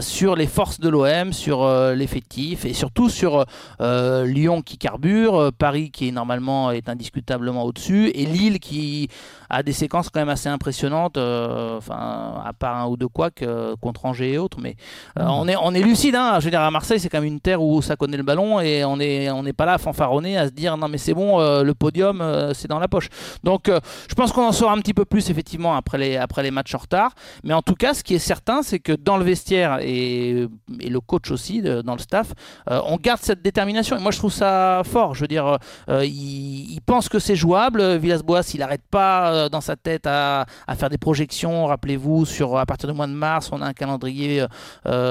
sur 0.00 0.37
les 0.37 0.47
forces 0.47 0.78
de 0.78 0.90
l'OM, 0.90 1.33
sur 1.33 1.66
l'effectif 1.95 2.66
et 2.66 2.75
surtout 2.75 3.09
sur 3.09 3.47
Lyon 3.81 4.61
qui 4.61 4.76
carbure, 4.76 5.50
Paris 5.59 5.90
qui 5.90 6.09
est 6.09 6.12
normalement 6.12 6.71
est 6.71 6.88
indiscutablement 6.90 7.64
au-dessus 7.64 8.11
et 8.14 8.26
Lille 8.26 8.59
qui 8.61 9.09
a 9.49 9.62
des 9.62 9.73
séquences 9.73 10.11
quand 10.11 10.21
même 10.21 10.28
assez 10.28 10.49
impressionnantes, 10.50 11.16
enfin 11.16 12.43
à 12.45 12.52
part 12.59 12.76
un 12.76 12.87
ou 12.88 12.97
deux 12.97 13.09
couacs 13.09 13.45
contre 13.81 14.04
Angers 14.04 14.33
et 14.33 14.38
autres, 14.38 14.59
mais 14.61 14.76
euh, 15.18 15.23
Mhm. 15.25 15.30
on 15.30 15.49
est 15.49 15.56
on 15.56 15.75
est 15.75 15.80
lucide. 15.80 16.14
Hein, 16.14 16.37
je 16.40 16.44
veux 16.47 16.50
dire 16.50 16.61
à 16.61 16.71
Marseille 16.71 16.99
c'est 17.00 17.09
quand 17.09 17.18
même 17.21 17.33
une 17.33 17.40
terre 17.40 17.62
où 17.62 17.80
ça 17.83 17.97
connaît 17.97 18.16
le 18.16 18.23
ballon 18.23 18.61
et 18.61 18.85
on 18.85 18.99
est 19.00 19.30
on 19.30 19.42
n'est 19.42 19.52
pas 19.52 19.64
là 19.66 19.75
à 19.75 19.78
fanfaronner 19.78 20.37
à 20.38 20.47
se 20.47 20.52
dire 20.52 20.76
non 20.76 20.88
mais 20.88 20.99
c'est 20.99 21.14
bon 21.14 21.40
euh, 21.40 21.62
le 21.62 21.75
podium 21.75 22.21
euh, 22.21 22.52
c'est 22.54 22.68
dans 22.68 22.78
la 22.78 22.88
poche. 22.88 23.09
Donc 23.44 23.71
je 24.09 24.14
pense 24.14 24.33
qu'on 24.33 24.47
en 24.47 24.52
saura 24.52 24.73
un 24.73 24.78
petit 24.80 24.94
peu 24.94 25.04
plus 25.04 25.30
effectivement 25.30 25.76
après 25.76 25.99
les, 25.99 26.16
après 26.16 26.42
les 26.42 26.50
matchs 26.50 26.75
en 26.75 26.78
retard. 26.78 27.12
Mais 27.42 27.54
en 27.54 27.62
tout 27.62 27.75
cas, 27.75 27.94
ce 27.94 28.02
qui 28.02 28.14
est 28.14 28.18
certain, 28.18 28.62
c'est 28.62 28.78
que 28.78 28.92
dans 28.92 29.16
le 29.16 29.25
vestiaire 29.25 29.78
et, 29.80 30.47
et 30.80 30.88
le 30.90 31.00
coach 31.00 31.30
aussi, 31.30 31.62
de- 31.62 31.83
dans 31.83 31.94
le 31.94 31.99
staff, 32.00 32.33
on 32.68 32.97
garde 32.97 33.21
cette 33.23 33.42
détermination. 33.42 33.97
Et 33.97 34.00
moi, 34.00 34.11
je 34.12 34.18
trouve 34.18 34.33
ça 34.33 34.83
fort. 34.85 35.14
Je 35.14 35.21
veux 35.23 35.26
dire, 35.28 35.59
il, 35.88 36.73
il 36.75 36.80
pense 36.85 37.09
que 37.09 37.18
c'est 37.18 37.37
jouable. 37.37 37.97
Villas-Boas, 37.97 38.42
il 38.54 38.61
n'arrête 38.61 38.83
pas 38.90 39.49
dans 39.49 39.61
sa 39.61 39.76
tête 39.76 40.06
à, 40.06 40.47
à 40.66 40.75
faire 40.76 40.90
des 40.90 40.99
projections. 40.99 41.66
Rappelez-vous, 41.66 42.25
sur 42.26 42.59
à 42.59 42.66
partir 42.66 42.88
du 42.88 42.94
mois 42.94 43.06
de 43.06 43.12
mars, 43.12 43.50
on 43.52 43.61
a 43.62 43.66
un 43.66 43.73
calendrier 43.73 44.44
euh, 44.87 45.04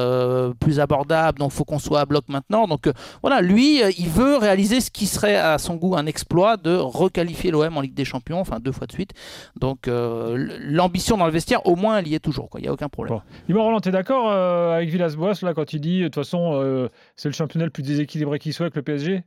plus 0.60 0.80
abordable. 0.80 1.40
Donc, 1.40 1.52
il 1.52 1.56
faut 1.56 1.66
qu'on 1.66 1.80
soit 1.80 2.02
à 2.02 2.06
bloc 2.06 2.26
maintenant. 2.30 2.68
Donc, 2.68 2.88
euh, 2.88 2.94
voilà, 3.22 3.42
lui, 3.42 3.84
euh, 3.84 3.92
il 3.98 4.10
veut 4.10 4.38
réaliser 4.38 4.82
ce 4.82 4.92
qui 4.92 5.08
serait 5.08 5.36
à 5.36 5.58
son 5.58 5.76
goût 5.76 5.96
un 5.96 6.06
exploit 6.06 6.58
de 6.58 6.76
requalifier 6.76 7.52
l'OM 7.52 7.78
en 7.78 7.82
Ligue 7.82 7.94
des 7.94 8.06
Champions, 8.06 8.40
enfin 8.40 8.60
deux 8.60 8.72
fois 8.72 8.88
de 8.88 8.92
suite. 8.92 9.12
Donc 9.60 9.88
l'ambition 9.88 11.18
dans 11.18 11.26
le 11.26 11.32
vestiaire, 11.32 11.66
au 11.66 11.76
moins, 11.76 11.98
elle 11.98 12.08
y 12.08 12.16
est 12.16 12.20
toujours. 12.20 12.50
Il 12.56 12.62
n'y 12.62 12.68
a 12.68 12.74
aucun 12.74 12.90
problème. 12.90 13.20
Bon. 13.50 13.64
Roland, 13.64 13.80
tu 13.80 13.90
es 13.90 13.92
d'accord 13.92 14.32
avec 14.32 14.90
Villas-Boas 14.90 15.34
là, 15.42 15.54
quand 15.54 15.74
il 15.74 15.80
dit 15.80 16.00
de 16.00 16.06
toute 16.06 16.16
façon, 16.16 16.90
c'est 17.16 17.30
le 17.30 17.34
championnat 17.34 17.66
le 17.66 17.72
plus 17.72 17.84
déséquilibré 17.84 18.40
qui 18.40 18.54
soit 18.54 18.66
avec 18.66 18.76
le 18.76 18.82
PSG 18.82 19.24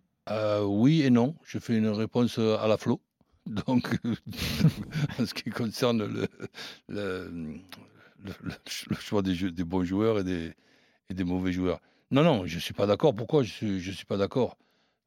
Oui 0.65 1.03
et 1.03 1.11
non. 1.11 1.35
Je 1.45 1.59
fais 1.59 1.77
une 1.77 1.89
réponse 1.89 2.39
à 2.39 2.67
la 2.67 2.77
flot. 2.77 3.01
Donc, 3.47 3.97
en 5.19 5.27
ce 5.27 5.35
qui 5.35 5.51
concerne 5.51 6.05
le, 6.05 6.27
le, 6.89 7.31
choix 9.01 9.23
des, 9.23 9.51
des, 9.51 9.65
bons 9.65 9.85
joueurs 9.85 10.21
et 10.21 10.25
des, 10.25 10.53
et 11.11 11.15
des, 11.15 11.25
mauvais 11.25 11.53
joueurs. 11.53 11.81
Non, 12.11 12.23
non, 12.23 12.47
je 12.47 12.57
ne 12.57 12.61
suis 12.61 12.75
pas 12.75 12.87
d'accord. 12.87 13.15
Pourquoi 13.15 13.43
je 13.43 13.65
ne 13.65 13.79
suis, 13.79 14.05
pas 14.05 14.17
d'accord? 14.17 14.57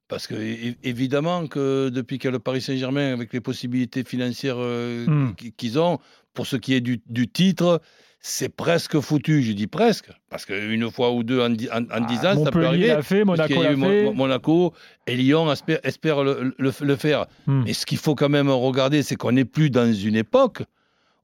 Parce 0.08 0.28
que, 0.28 0.36
évidemment, 0.84 1.48
que 1.48 1.89
depuis 1.89 2.18
qu'il 2.18 2.28
y 2.28 2.30
a 2.30 2.32
le 2.32 2.39
Paris 2.39 2.62
Saint-Germain, 2.62 3.13
avec 3.13 3.32
les 3.32 3.42
possibilités 3.42 4.04
financières 4.04 4.58
euh, 4.58 5.06
hmm. 5.06 5.36
qu'ils 5.56 5.80
ont, 5.80 6.00
pour 6.34 6.48
ce 6.48 6.56
qui 6.56 6.74
est 6.74 6.82
du, 6.82 7.01
du 7.08 7.28
titre, 7.28 7.82
c'est 8.22 8.50
presque 8.50 9.00
foutu. 9.00 9.42
Je 9.44 9.54
dis 9.54 9.68
presque, 9.68 10.12
parce 10.30 10.46
qu'une 10.46 10.89
fois 10.92 11.12
ou 11.12 11.24
deux 11.24 11.42
en, 11.42 11.50
dix 11.50 11.70
ans, 11.70 12.44
ça 12.44 12.51
peut 12.51 12.66
arriver. 12.66 12.88
L'a 12.88 13.01
fait, 13.01 13.24
Monaco 13.24 13.63
l'a 13.63 13.75
fait. 13.75 14.13
Monaco 14.13 14.74
et 15.08 15.16
Lyon 15.16 15.51
espèrent, 15.51 16.24
le, 16.24 16.54
le, 16.58 16.96
faire. 16.96 17.28
Hmm. 17.48 17.63
Mais 17.66 17.74
ce 17.74 17.86
qu'il 17.86 17.98
faut 17.98 18.16
quand 18.16 18.30
même 18.30 18.50
regarder, 18.50 19.04
c'est 19.04 19.16
qu'on 19.16 19.32
n'est 19.32 19.46
plus 19.46 19.70
dans 19.70 19.92
une 19.92 20.16
époque 20.16 20.63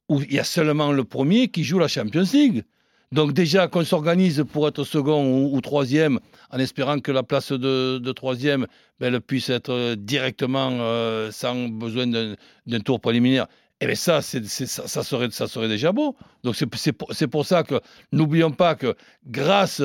où 0.09 0.21
il 0.21 0.33
y 0.33 0.39
a 0.39 0.43
seulement 0.43 0.91
le 0.91 1.03
premier 1.03 1.47
qui 1.47 1.63
joue 1.63 1.79
la 1.79 1.87
Champions 1.87 2.25
League. 2.33 2.63
Donc 3.11 3.33
déjà 3.33 3.67
qu'on 3.67 3.83
s'organise 3.83 4.43
pour 4.51 4.67
être 4.67 4.83
second 4.83 5.45
ou, 5.45 5.61
troisième, 5.61 6.19
en 6.51 6.59
espérant 6.59 6.99
que 6.99 7.11
la 7.11 7.23
place 7.23 7.51
de, 7.51 8.11
troisième 8.11 8.67
ben, 8.99 9.19
puisse 9.19 9.49
être 9.49 9.95
directement 9.95 10.69
euh, 10.71 11.31
sans 11.31 11.69
besoin 11.69 12.07
d'un 12.07 12.79
tour 12.79 12.99
préliminaire. 12.99 13.47
Eh 13.81 13.85
bien 13.85 13.95
ça, 13.95 14.21
ça, 14.21 15.03
serait, 15.03 15.67
déjà 15.67 15.91
beau. 15.91 16.15
Donc 16.43 16.55
c'est 16.55 17.27
pour, 17.27 17.45
ça 17.45 17.63
que 17.63 17.79
n'oublions 18.11 18.51
pas 18.51 18.75
que 18.75 18.95
grâce 19.27 19.81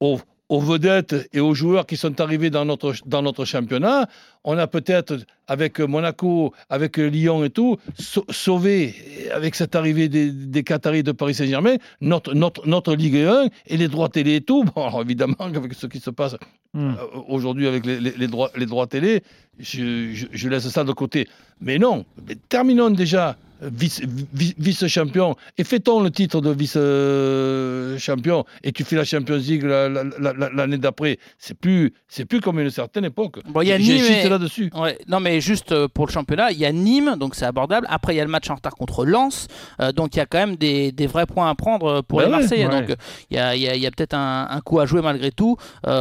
au, 0.00 0.18
aux 0.48 0.60
vedettes 0.60 1.28
et 1.32 1.40
aux 1.40 1.54
joueurs 1.54 1.86
qui 1.86 1.96
sont 1.96 2.20
arrivés 2.20 2.50
dans 2.50 2.64
notre 2.64 3.44
championnat, 3.44 4.08
on 4.44 4.56
a 4.58 4.66
peut-être, 4.66 5.16
avec 5.48 5.80
Monaco, 5.80 6.52
avec 6.68 6.98
Lyon 6.98 7.44
et 7.44 7.50
tout, 7.50 7.78
sauvé, 8.30 8.94
avec 9.34 9.54
cette 9.54 9.74
arrivée 9.74 10.08
des, 10.08 10.30
des 10.30 10.62
Qataris 10.62 11.02
de 11.02 11.12
Paris 11.12 11.34
Saint-Germain, 11.34 11.76
notre, 12.00 12.34
notre, 12.34 12.66
notre 12.68 12.94
Ligue 12.94 13.16
1 13.16 13.48
et 13.66 13.76
les 13.76 13.88
droits 13.88 14.08
télé 14.08 14.36
et 14.36 14.40
tout. 14.40 14.64
Bon, 14.74 15.02
évidemment, 15.02 15.34
avec 15.40 15.72
ce 15.74 15.86
qui 15.86 15.98
se 15.98 16.10
passe 16.10 16.36
hmm. 16.74 16.90
euh, 16.90 16.94
aujourd'hui 17.28 17.66
avec 17.66 17.84
les, 17.86 17.98
les, 17.98 18.26
droits, 18.28 18.50
les 18.54 18.66
droits 18.66 18.86
télé, 18.86 19.22
je, 19.58 20.26
je, 20.30 20.48
laisse 20.48 20.68
ça 20.68 20.84
de 20.84 20.92
côté. 20.92 21.26
Mais 21.60 21.78
non, 21.78 22.04
terminons 22.48 22.90
déjà 22.90 23.36
vice-champion 23.60 25.36
et 25.56 25.64
fait-on 25.64 26.00
le 26.00 26.10
titre 26.10 26.40
de 26.40 26.50
vice-champion 26.50 28.44
et 28.62 28.72
tu 28.72 28.84
fais 28.84 28.96
la 28.96 29.04
Champions 29.04 29.36
League 29.36 29.64
l'année 29.64 30.78
d'après, 30.78 31.18
c'est 31.38 31.58
plus 31.58 31.92
c'est 32.08 32.24
plus 32.24 32.40
comme 32.40 32.60
une 32.60 32.70
certaine 32.70 33.04
époque. 33.06 33.40
Bon, 33.46 33.60
a 33.60 33.78
Nîmes 33.78 34.28
là-dessus. 34.28 34.70
Ouais, 34.74 34.98
non 35.08 35.20
mais 35.20 35.37
juste 35.40 35.72
euh, 35.72 35.88
pour 35.88 36.06
le 36.06 36.12
championnat, 36.12 36.52
il 36.52 36.58
y 36.58 36.66
a 36.66 36.72
Nîmes 36.72 37.16
donc 37.16 37.34
c'est 37.34 37.44
abordable. 37.44 37.86
Après 37.90 38.14
il 38.14 38.16
y 38.16 38.20
a 38.20 38.24
le 38.24 38.30
match 38.30 38.48
en 38.50 38.54
retard 38.54 38.74
contre 38.74 39.04
Lens, 39.04 39.48
euh, 39.80 39.92
donc 39.92 40.14
il 40.14 40.18
y 40.18 40.20
a 40.20 40.26
quand 40.26 40.38
même 40.38 40.56
des, 40.56 40.92
des, 40.92 41.06
vrais 41.06 41.26
points 41.26 41.48
à 41.48 41.54
prendre 41.54 41.86
euh, 41.86 42.02
pour 42.02 42.20
les 42.20 42.28
Marseillais. 42.28 42.68
Donc 42.68 42.96
il 43.30 43.36
y 43.36 43.40
a, 43.40 43.56
y 43.56 43.68
a, 43.68 43.76
y 43.76 43.86
a 43.86 43.90
peut-être 43.90 44.14
un, 44.14 44.48
un, 44.50 44.60
coup 44.60 44.80
à 44.80 44.86
jouer 44.86 45.02
malgré 45.02 45.30
tout. 45.30 45.56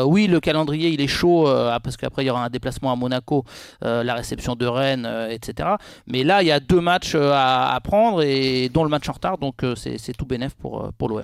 oui, 0.05 0.27
le 0.27 0.39
calendrier 0.39 0.89
il 0.89 1.01
est 1.01 1.07
chaud 1.07 1.45
parce 1.83 1.97
qu'après 1.97 2.23
il 2.23 2.27
y 2.27 2.29
aura 2.29 2.43
un 2.43 2.49
déplacement 2.49 2.91
à 2.91 2.95
Monaco, 2.95 3.43
la 3.81 4.13
réception 4.13 4.55
de 4.55 4.65
Rennes, 4.65 5.07
etc. 5.29 5.69
Mais 6.07 6.23
là 6.23 6.41
il 6.41 6.47
y 6.47 6.51
a 6.51 6.59
deux 6.59 6.81
matchs 6.81 7.15
à 7.15 7.75
à, 7.75 7.79
prendre 7.81 8.23
et 8.23 8.69
dont 8.69 8.83
le 8.83 8.89
match 8.89 9.07
en 9.09 9.13
retard. 9.13 9.37
Donc 9.37 9.63
c'est 9.75 10.17
tout 10.17 10.25
bénef 10.25 10.53
pour, 10.55 10.91
pour 10.97 11.09
l'OM. 11.09 11.23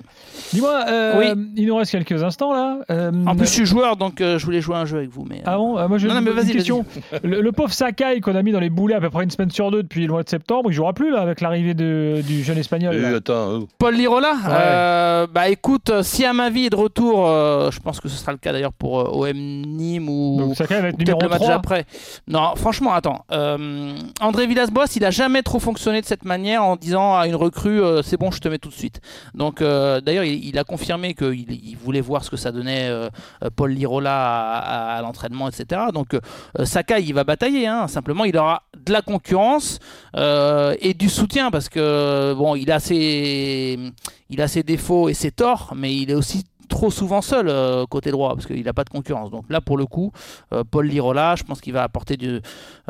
Dis-moi, 0.52 0.84
il 1.56 1.66
nous 1.66 1.76
reste 1.76 1.92
quelques 1.92 2.22
instants 2.22 2.52
là. 2.52 2.78
en 2.88 3.36
plus, 3.36 3.46
je 3.46 3.52
suis 3.52 3.66
joueur 3.66 3.96
donc 3.96 4.16
je 4.20 4.44
voulais 4.44 4.60
jouer 4.60 4.76
un 4.76 4.84
jeu 4.84 4.98
avec 4.98 5.10
vous. 5.10 5.24
Mais, 5.28 5.42
Ah 5.44 5.56
bon? 5.56 5.88
Moi, 5.88 5.98
je 5.98 6.08
non, 6.08 6.14
non, 6.14 6.20
mais 6.20 6.30
vas-y, 6.30 6.52
question. 6.52 6.84
le, 7.22 7.50
pauvre 7.52 7.72
Qu'on 8.22 8.34
a 8.34 8.42
mis 8.42 8.52
dans 8.52 8.60
les 8.60 8.70
boulets 8.70 8.94
à 8.94 9.00
peu 9.00 9.10
près 9.10 9.24
une 9.24 9.30
semaine 9.30 9.50
sur 9.50 9.70
deux 9.70 9.82
depuis 9.82 10.06
le 10.06 10.12
mois 10.12 10.22
de 10.22 10.28
septembre, 10.28 10.70
il 10.70 10.74
jouera 10.74 10.92
plus 10.92 11.10
là 11.10 11.20
avec 11.20 11.40
l'arrivée 11.40 11.74
du 11.74 12.42
jeune 12.42 12.58
espagnol. 12.58 13.20
Paul 13.78 13.94
Lirola 13.94 15.26
Bah 15.32 15.48
écoute, 15.48 15.90
si 16.02 16.24
à 16.24 16.32
ma 16.32 16.50
vie 16.50 16.66
est 16.66 16.70
de 16.70 16.76
retour, 16.76 17.26
je 17.26 17.80
pense 17.80 18.00
que 18.00 18.08
ce 18.08 18.16
sera 18.16 18.32
le 18.32 18.38
cas 18.38 18.52
d'ailleurs 18.52 18.72
pour 18.72 19.16
OM 19.16 19.32
Nîmes 19.32 20.08
ou, 20.08 20.36
donc, 20.38 20.56
Sakai 20.56 20.80
va 20.80 20.88
être 20.88 20.98
numéro 20.98 21.20
le 21.20 21.28
match 21.28 21.48
après. 21.48 21.84
Non, 22.28 22.54
franchement, 22.56 22.92
attends. 22.92 23.24
André 24.20 24.46
Villas-Boas, 24.46 24.86
il 24.96 25.04
a 25.04 25.10
jamais 25.10 25.42
trop 25.42 25.58
fonctionné 25.58 26.00
de 26.00 26.06
cette 26.06 26.24
manière 26.24 26.64
en 26.64 26.76
disant 26.76 27.16
à 27.16 27.26
une 27.26 27.34
recrue 27.34 27.82
euh, 27.82 28.02
c'est 28.02 28.16
bon 28.16 28.30
je 28.30 28.40
te 28.40 28.48
mets 28.48 28.58
tout 28.58 28.68
de 28.68 28.74
suite. 28.74 29.00
Donc 29.34 29.60
euh, 29.60 30.00
d'ailleurs 30.00 30.24
il, 30.24 30.58
a 30.58 30.64
confirmé 30.64 31.14
qu'il 31.14 31.50
il 31.50 31.76
voulait 31.76 32.00
voir 32.00 32.24
ce 32.24 32.30
que 32.30 32.36
ça 32.36 32.52
donnait 32.52 32.88
euh, 32.88 33.08
Paul 33.56 33.70
Lirola 33.72 34.58
à, 34.96 35.02
l'entraînement 35.02 35.48
etc. 35.48 35.82
Donc 35.92 36.16
Sakai 36.64 37.02
il 37.02 37.14
va 37.14 37.24
batailler 37.24 37.66
hein. 37.66 37.86
Simplement 37.94 38.24
il 38.24 38.36
aura 38.36 38.62
de 38.84 38.92
la 38.92 39.02
concurrence 39.02 39.78
et 40.16 40.94
du 40.94 41.08
soutien 41.08 41.50
parce 41.50 41.68
que 41.68 42.34
bon 42.34 42.54
il 42.54 42.70
a 42.70 42.80
ses 42.80 43.92
défauts 44.64 45.08
et 45.08 45.14
ses 45.14 45.30
torts 45.30 45.72
mais 45.76 45.94
il 45.94 46.10
est 46.10 46.14
aussi 46.14 46.44
trop 46.68 46.90
souvent 46.90 47.22
seul 47.22 47.48
euh, 47.48 47.86
côté 47.86 48.10
droit 48.10 48.34
parce 48.34 48.46
qu'il 48.46 48.64
n'a 48.64 48.72
pas 48.72 48.84
de 48.84 48.90
concurrence. 48.90 49.30
Donc 49.30 49.44
là, 49.48 49.60
pour 49.60 49.76
le 49.76 49.86
coup, 49.86 50.12
euh, 50.52 50.64
Paul 50.68 50.86
Lirola, 50.86 51.36
je 51.36 51.44
pense 51.44 51.60
qu'il 51.60 51.72
va 51.72 51.82
apporter 51.82 52.16
du, 52.16 52.40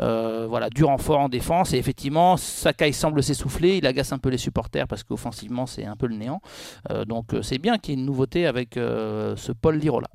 euh, 0.01 0.47
voilà, 0.49 0.69
du 0.69 0.83
renfort 0.83 1.19
en 1.19 1.29
défense. 1.29 1.73
Et 1.73 1.77
effectivement, 1.77 2.37
Sakai 2.37 2.91
semble 2.91 3.23
s'essouffler. 3.23 3.77
Il 3.77 3.87
agace 3.87 4.11
un 4.11 4.17
peu 4.17 4.29
les 4.29 4.37
supporters 4.37 4.87
parce 4.87 5.03
qu'offensivement, 5.03 5.65
c'est 5.65 5.85
un 5.85 5.95
peu 5.95 6.07
le 6.07 6.15
néant. 6.15 6.41
donc 7.07 7.35
c'est 7.41 7.57
bien 7.57 7.77
qu'il 7.77 7.93
y 7.93 7.97
ait 7.97 7.99
une 7.99 8.05
nouveauté 8.05 8.45
avec 8.45 8.75
ce 8.75 9.51
Paul 9.51 9.77
Lirola. 9.77 10.07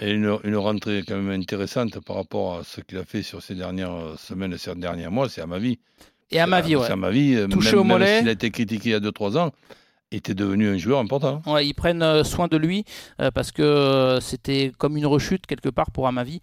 Et 0.00 0.12
une, 0.12 0.38
une, 0.44 0.56
rentrée 0.56 1.02
quand 1.06 1.16
même 1.16 1.40
intéressante 1.40 1.98
par 2.04 2.16
rapport 2.16 2.58
à 2.58 2.64
ce 2.64 2.80
qu'il 2.80 2.98
a 2.98 3.04
fait 3.04 3.22
sur 3.22 3.42
ces 3.42 3.54
dernières 3.54 4.16
semaines 4.18 4.52
et 4.52 4.58
ces 4.58 4.74
derniers 4.76 5.08
mois, 5.08 5.28
c'est 5.28 5.40
à 5.40 5.46
ma 5.46 5.58
vie. 5.58 5.78
Et 6.30 6.38
à 6.38 6.46
ma 6.46 6.60
vie, 6.60 6.76
ouais. 6.76 6.86
C'est 6.86 6.92
à 6.92 6.96
ma 6.96 7.10
vie. 7.10 7.46
Touché 7.50 7.74
au 7.74 7.84
mollet. 7.84 8.20
S'il 8.20 8.28
a 8.28 8.32
été 8.32 8.50
critiqué 8.50 8.90
il 8.90 8.92
y 8.92 8.94
a 8.94 9.00
2-3 9.00 9.38
ans, 9.38 9.52
était 10.10 10.34
devenu 10.34 10.68
un 10.68 10.78
joueur 10.78 11.00
important. 11.00 11.42
Ouais, 11.46 11.66
ils 11.66 11.74
prennent 11.74 12.02
euh, 12.02 12.24
soin 12.24 12.48
de 12.48 12.56
lui 12.56 12.84
euh, 13.20 13.30
parce 13.30 13.52
que 13.52 13.62
euh, 13.62 14.20
c'était 14.20 14.72
comme 14.78 14.96
une 14.96 15.06
rechute 15.06 15.46
quelque 15.46 15.68
part 15.68 15.90
pour 15.90 16.08
Amavi. 16.08 16.40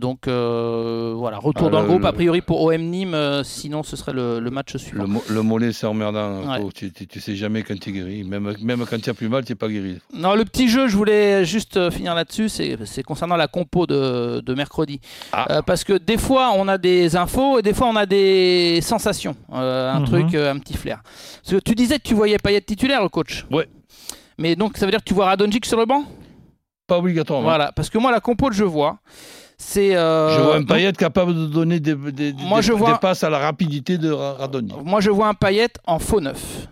donc 0.00 0.26
voilà, 0.26 1.38
retour 1.38 1.68
ah, 1.68 1.70
dans 1.70 1.80
le, 1.82 1.88
groupe 1.88 2.04
a 2.04 2.12
priori 2.12 2.40
pour 2.40 2.62
OM 2.62 2.80
Nîmes, 2.80 3.42
sinon 3.44 3.82
ce 3.82 3.96
serait 3.96 4.12
le, 4.12 4.40
match 4.50 4.76
suivant. 4.76 5.06
Le, 5.28 5.42
mollet 5.42 5.72
c'est 5.72 5.86
emmerdant, 5.86 6.68
tu, 6.70 6.92
tu, 6.92 7.20
sais 7.20 7.34
jamais 7.34 7.62
quand 7.62 7.78
tu 7.78 7.90
es 7.90 7.92
guéri, 7.92 8.24
même, 8.24 8.54
même 8.62 8.84
quand 8.86 9.00
tu 9.00 9.10
as 9.10 9.14
plus 9.14 9.28
mal, 9.28 9.44
tu 9.44 9.52
n'es 9.52 9.56
pas 9.56 9.68
guéri. 9.68 9.98
Non, 10.12 10.34
le 10.34 10.44
petit 10.44 10.68
jeu, 10.68 10.88
je 10.88 10.96
voulais 10.96 11.44
juste 11.44 11.90
finir 11.90 12.14
là-dessus, 12.14 12.48
c'est 12.48 13.02
concernant 13.02 13.36
la 13.36 13.48
compo 13.48 13.86
de, 13.86 14.40
de 14.40 14.54
mercredi. 14.54 15.00
Ah. 15.32 15.62
parce 15.62 15.84
que 15.84 15.94
des 15.94 16.18
fois 16.18 16.52
on 16.56 16.68
a 16.68 16.78
des 16.78 17.16
infos 17.16 17.58
et 17.58 17.62
des 17.62 17.74
fois 17.74 17.88
on 17.88 17.96
a 17.96 18.06
des 18.06 18.80
sensations, 18.82 19.36
un 19.52 20.00
mhm. 20.00 20.06
truc, 20.06 20.34
un 20.34 20.58
petit 20.58 20.74
flair. 20.74 21.02
Parce 21.42 21.56
que 21.56 21.60
tu 21.60 21.74
disais 21.74 21.98
que 21.98 22.06
tu 22.06 22.14
voyais 22.14 22.38
pas 22.38 22.52
être 22.52 22.66
coach. 23.08 23.44
Ouais. 23.50 23.68
Mais 24.38 24.56
donc, 24.56 24.76
ça 24.76 24.86
veut 24.86 24.92
dire 24.92 25.00
que 25.00 25.04
tu 25.04 25.14
vois 25.14 25.26
Radonjic 25.26 25.66
sur 25.66 25.78
le 25.78 25.86
banc? 25.86 26.04
Pas 26.86 26.98
obligatoirement. 26.98 27.48
Voilà, 27.48 27.72
parce 27.72 27.90
que 27.90 27.98
moi, 27.98 28.10
la 28.10 28.20
compo 28.20 28.48
que 28.48 28.54
je 28.54 28.64
vois, 28.64 28.98
c'est. 29.58 29.96
Euh, 29.96 30.36
je 30.36 30.42
vois 30.42 30.56
un 30.56 30.64
Payet 30.64 30.92
capable 30.92 31.34
de 31.34 31.46
donner 31.46 31.80
des, 31.80 31.94
des, 31.94 32.32
moi, 32.32 32.60
je 32.60 32.72
vois... 32.72 32.98
passes 32.98 33.24
à 33.24 33.30
la 33.30 33.38
rapidité 33.38 33.98
de 33.98 34.10
Radonjic. 34.10 34.82
Moi, 34.84 35.00
je 35.00 35.10
vois 35.10 35.28
un 35.28 35.34
Payet 35.34 35.68
en 35.86 35.98
faux 35.98 36.20
neuf. 36.20 36.68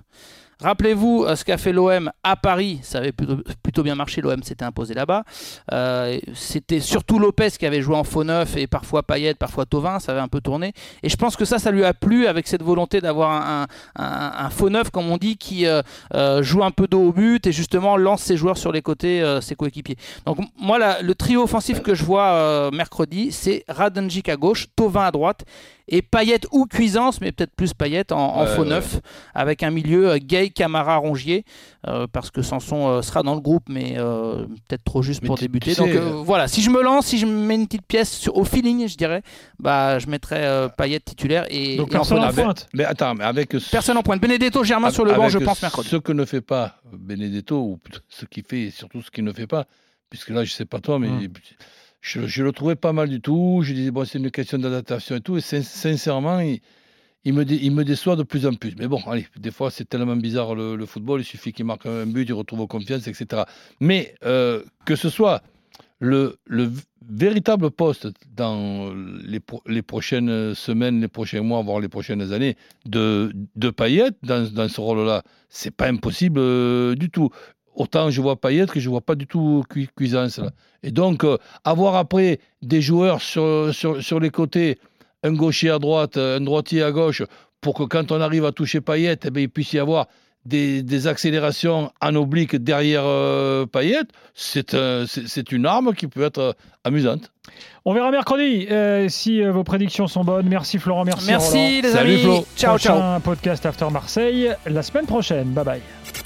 Rappelez-vous 0.63 1.25
euh, 1.25 1.37
ce 1.37 1.45
qu'a 1.45 1.59
fait 1.59 1.73
l'OM 1.73 2.11
à 2.23 2.35
Paris, 2.35 2.81
ça 2.83 2.99
avait 2.99 3.13
plutôt, 3.13 3.83
bien 3.83 3.95
marché, 3.95 4.23
l'OM 4.23 4.43
s'était 4.43 4.65
imposé 4.65 4.95
là-bas. 4.95 5.25
Euh, 5.73 6.19
c'était 6.35 6.81
surtout 6.81 7.19
Lopez 7.19 7.51
qui 7.59 7.67
avait 7.67 7.83
joué 7.83 7.95
en 7.95 8.05
faux 8.05 8.25
neuf 8.25 8.57
et 8.57 8.67
parfois 8.67 9.03
Payet, 9.03 9.35
parfois 9.35 9.67
Tovin, 9.67 9.99
ça 9.99 10.13
avait 10.13 10.23
un 10.23 10.29
peu 10.29 10.41
tourné. 10.41 10.73
Et 11.03 11.11
je 11.11 11.17
pense 11.17 11.37
que 11.37 11.45
ça, 11.45 11.59
ça 11.59 11.71
lui 11.71 11.85
a 11.85 11.93
plu 11.93 12.27
avec 12.27 12.49
cette 12.49 12.63
volonté 12.63 13.03
d'avoir 13.03 13.67
un, 13.99 14.51
faux 14.51 14.71
neuf, 14.71 14.89
comme 14.91 15.11
on 15.11 15.19
dit, 15.19 15.37
qui 15.37 15.67
euh, 15.67 15.83
joue 16.43 16.65
un 16.65 16.71
peu 16.71 16.87
dos 16.87 17.09
au 17.09 17.13
but 17.13 17.47
et 17.47 17.53
justement 17.53 17.99
lance 17.99 18.23
ses 18.23 18.39
joueurs 18.39 18.57
sur 18.57 18.73
les 18.73 18.81
côtés, 18.81 19.23
ses 19.43 19.57
coéquipiers. 19.57 19.97
Donc 20.25 20.39
moi, 20.59 20.79
le 21.03 21.15
trio 21.15 21.43
offensif 21.43 21.83
que 21.83 21.95
je 21.95 22.03
vois 22.03 22.71
mercredi, 22.71 23.31
c'est 23.31 23.65
Radonjic 23.69 24.31
à 24.31 24.37
gauche, 24.37 24.69
Tovin 24.75 25.05
à 25.05 25.11
droite 25.11 25.45
et 25.89 26.03
Payet 26.03 26.41
ou 26.51 26.67
Cuisance, 26.67 27.21
mais 27.21 27.33
peut-être 27.33 27.55
plus 27.55 27.75
Payet 27.75 28.13
en, 28.13 28.47
faux 28.47 28.65
neuf, 28.65 29.01
avec 29.35 29.63
un 29.63 29.71
milieu 29.71 30.11
euh, 30.11 30.19
Gay, 30.19 30.51
Camara, 30.51 30.97
Rongier, 30.97 31.45
euh, 31.87 32.07
parce 32.11 32.31
que 32.31 32.43
Sanson 32.43 32.89
euh, 32.89 33.03
sera 33.03 33.23
dans 33.23 33.35
le 33.35 33.41
groupe, 33.41 33.65
mais 33.69 33.95
peut-être 33.95 34.85
trop 34.85 35.03
juste 35.03 35.25
pour 35.25 35.37
débuter. 35.37 35.75
Donc 35.75 35.91
voilà, 36.25 36.49
si 36.49 36.63
je 36.63 36.71
me 36.71 36.83
lance, 36.83 37.07
si 37.07 37.19
je 37.19 37.27
mets 37.27 37.55
une 37.55 37.67
petite 37.67 37.87
pièce 37.87 38.29
au 38.29 38.45
feeling, 38.45 38.89
je 38.89 38.97
dirais, 38.97 39.23
bah 39.59 39.99
je 39.99 40.09
mettrais 40.09 40.69
Payet 40.77 41.01
titulaire 41.01 41.47
et, 41.51 41.77
Donc 41.77 41.91
personne 41.91 42.23
en, 42.23 42.33
pointe. 42.33 42.69
Mais 42.75 42.85
attends, 42.85 43.15
mais 43.15 43.25
avec 43.25 43.57
personne 43.71 43.97
en 43.97 44.03
pointe. 44.03 44.21
Benedetto, 44.21 44.65
Germain 44.65 44.91
sur 44.91 45.05
le 45.05 45.15
banc, 45.15 45.29
je 45.29 45.39
pense 45.39 45.63
mercredi. 45.63 45.89
Ce 45.89 45.97
que 45.97 46.13
ne 46.13 46.25
fait 46.25 46.41
pas 46.41 46.77
Benedetto 46.93 47.57
ou 47.57 47.79
ce 48.09 48.25
qui 48.25 48.43
fait, 48.43 48.71
surtout 48.71 49.03
ce 49.03 49.11
qu'il 49.11 49.25
ne 49.25 49.33
fait 49.33 49.47
pas, 49.47 49.67
puisque 50.11 50.31
là 50.31 50.45
je 50.45 50.53
sais 50.53 50.65
pas 50.65 50.81
toi, 50.81 50.99
mais 50.99 51.09
hum 51.09 51.29
je, 52.07 52.43
le 52.43 52.53
trouvais 52.53 52.77
pas 52.77 52.93
mal 52.93 53.09
du 53.09 53.21
tout. 53.21 53.61
Je 53.63 53.73
disais, 53.73 53.91
bon, 53.91 54.05
c'est 54.05 54.19
une 54.19 54.31
question 54.31 54.59
d'adaptation 54.59 55.17
et 55.17 55.21
tout. 55.21 55.37
Et 55.37 55.41
sincèrement, 55.41 56.39
il, 56.41 57.33
me 57.35 57.83
déçoit 57.83 58.15
de 58.17 58.23
plus 58.23 58.47
en 58.47 58.55
plus. 58.55 58.75
Mais 58.79 58.87
bon, 58.87 59.01
allez, 59.07 59.27
des 59.37 59.51
fois, 59.51 59.71
c'est 59.71 59.89
tellement 59.89 60.17
bizarre 60.17 60.55
le, 60.55 60.87
football. 60.87 61.21
Il 61.21 61.25
suffit 61.25 61.53
qu'il 61.53 61.65
marque 61.65 61.87
un 61.87 62.07
but, 62.07 62.29
il 62.29 62.33
retrouve 62.33 62.67
confiance, 62.69 63.09
etc. 63.09 63.43
Mais 63.81 64.15
euh, 64.25 64.63
que 64.85 64.95
ce 64.95 65.09
soit 65.09 65.43
le, 65.99 66.37
le 66.45 66.71
véritable 67.09 67.71
poste 67.71 68.09
dans 68.35 68.93
les, 69.25 69.83
prochaines 69.83 70.55
semaines, 70.55 71.01
les 71.01 71.09
prochains 71.09 71.43
mois, 71.43 71.63
voire 71.63 71.81
les 71.81 71.89
prochaines 71.89 72.33
années 72.33 72.57
de, 72.85 73.33
de 73.57 73.71
Payet 73.71 74.11
dans, 74.23 74.49
dans 74.53 74.69
ce 74.69 74.81
rôle-là, 74.81 75.23
c'est 75.49 75.75
pas 75.75 75.89
impossible 75.89 76.39
euh, 76.39 76.95
du 76.95 77.11
tout. 77.11 77.31
Autant 77.77 78.11
je 78.11 78.21
vois 78.21 78.37
Payet 78.37 78.67
que 78.67 78.81
je 78.81 78.89
vois 78.89 79.01
pas 79.01 79.15
du 79.15 79.27
tout 79.27 79.63
Cuisance. 79.97 80.39
Là. 80.39 80.51
Et 80.83 80.91
donc, 80.91 81.25
euh, 81.25 81.39
avoir 81.65 81.95
après 81.95 82.41
des 82.63 82.81
joueurs 82.81 83.21
sur, 83.21 83.73
sur, 83.73 84.03
sur, 84.03 84.19
les 84.19 84.31
côtés, 84.31 84.79
un 85.23 85.33
gaucher 85.33 85.71
à 85.71 85.79
droite, 85.79 86.17
un 86.17 86.41
droitier 86.41 86.83
à 86.83 86.91
gauche, 86.91 87.23
pour 87.61 87.75
que 87.75 87.85
quand 87.85 88.13
on 88.13 88.21
arrive 88.21 88.45
à 88.45 88.53
toucher 88.53 88.81
Payet, 88.81 89.19
eh 89.25 89.31
bien, 89.31 89.43
il 89.43 89.49
puisse 89.49 89.73
y 89.73 89.79
avoir 89.79 90.07
des, 90.47 91.07
accélérations 91.07 91.91
en 92.01 92.15
oblique 92.15 92.57
derrière 92.57 93.03
euh, 93.05 93.67
Payet, 93.67 94.05
euh, 94.75 95.07
c'est 95.07 95.53
une 95.53 95.67
arme 95.67 95.95
qui 95.95 96.07
peut 96.07 96.23
être 96.23 96.39
euh, 96.39 96.53
amusante. 96.85 97.33
On 97.85 97.95
verra 97.95 98.11
mercredi 98.11 98.67
si 99.09 99.43
vos 99.43 99.63
prédictions 99.63 100.09
sont 100.09 100.25
bonnes. 100.25 100.49
Merci 100.49 100.79
Florent, 100.79 101.05
merci. 101.05 101.29
Merci 101.29 101.83
les 101.83 101.91
Salut, 101.91 102.15
amis. 102.15 102.23
Flo. 102.23 102.47
Ciao, 102.57 102.79
ciao. 102.79 103.01
Un 103.01 103.21
podcast 103.21 103.65
After 103.65 103.87
Marseille 103.93 104.53
la 104.67 104.83
semaine 104.83 105.07
prochaine. 105.07 105.51
Bye 105.51 105.65
bye. 105.65 106.26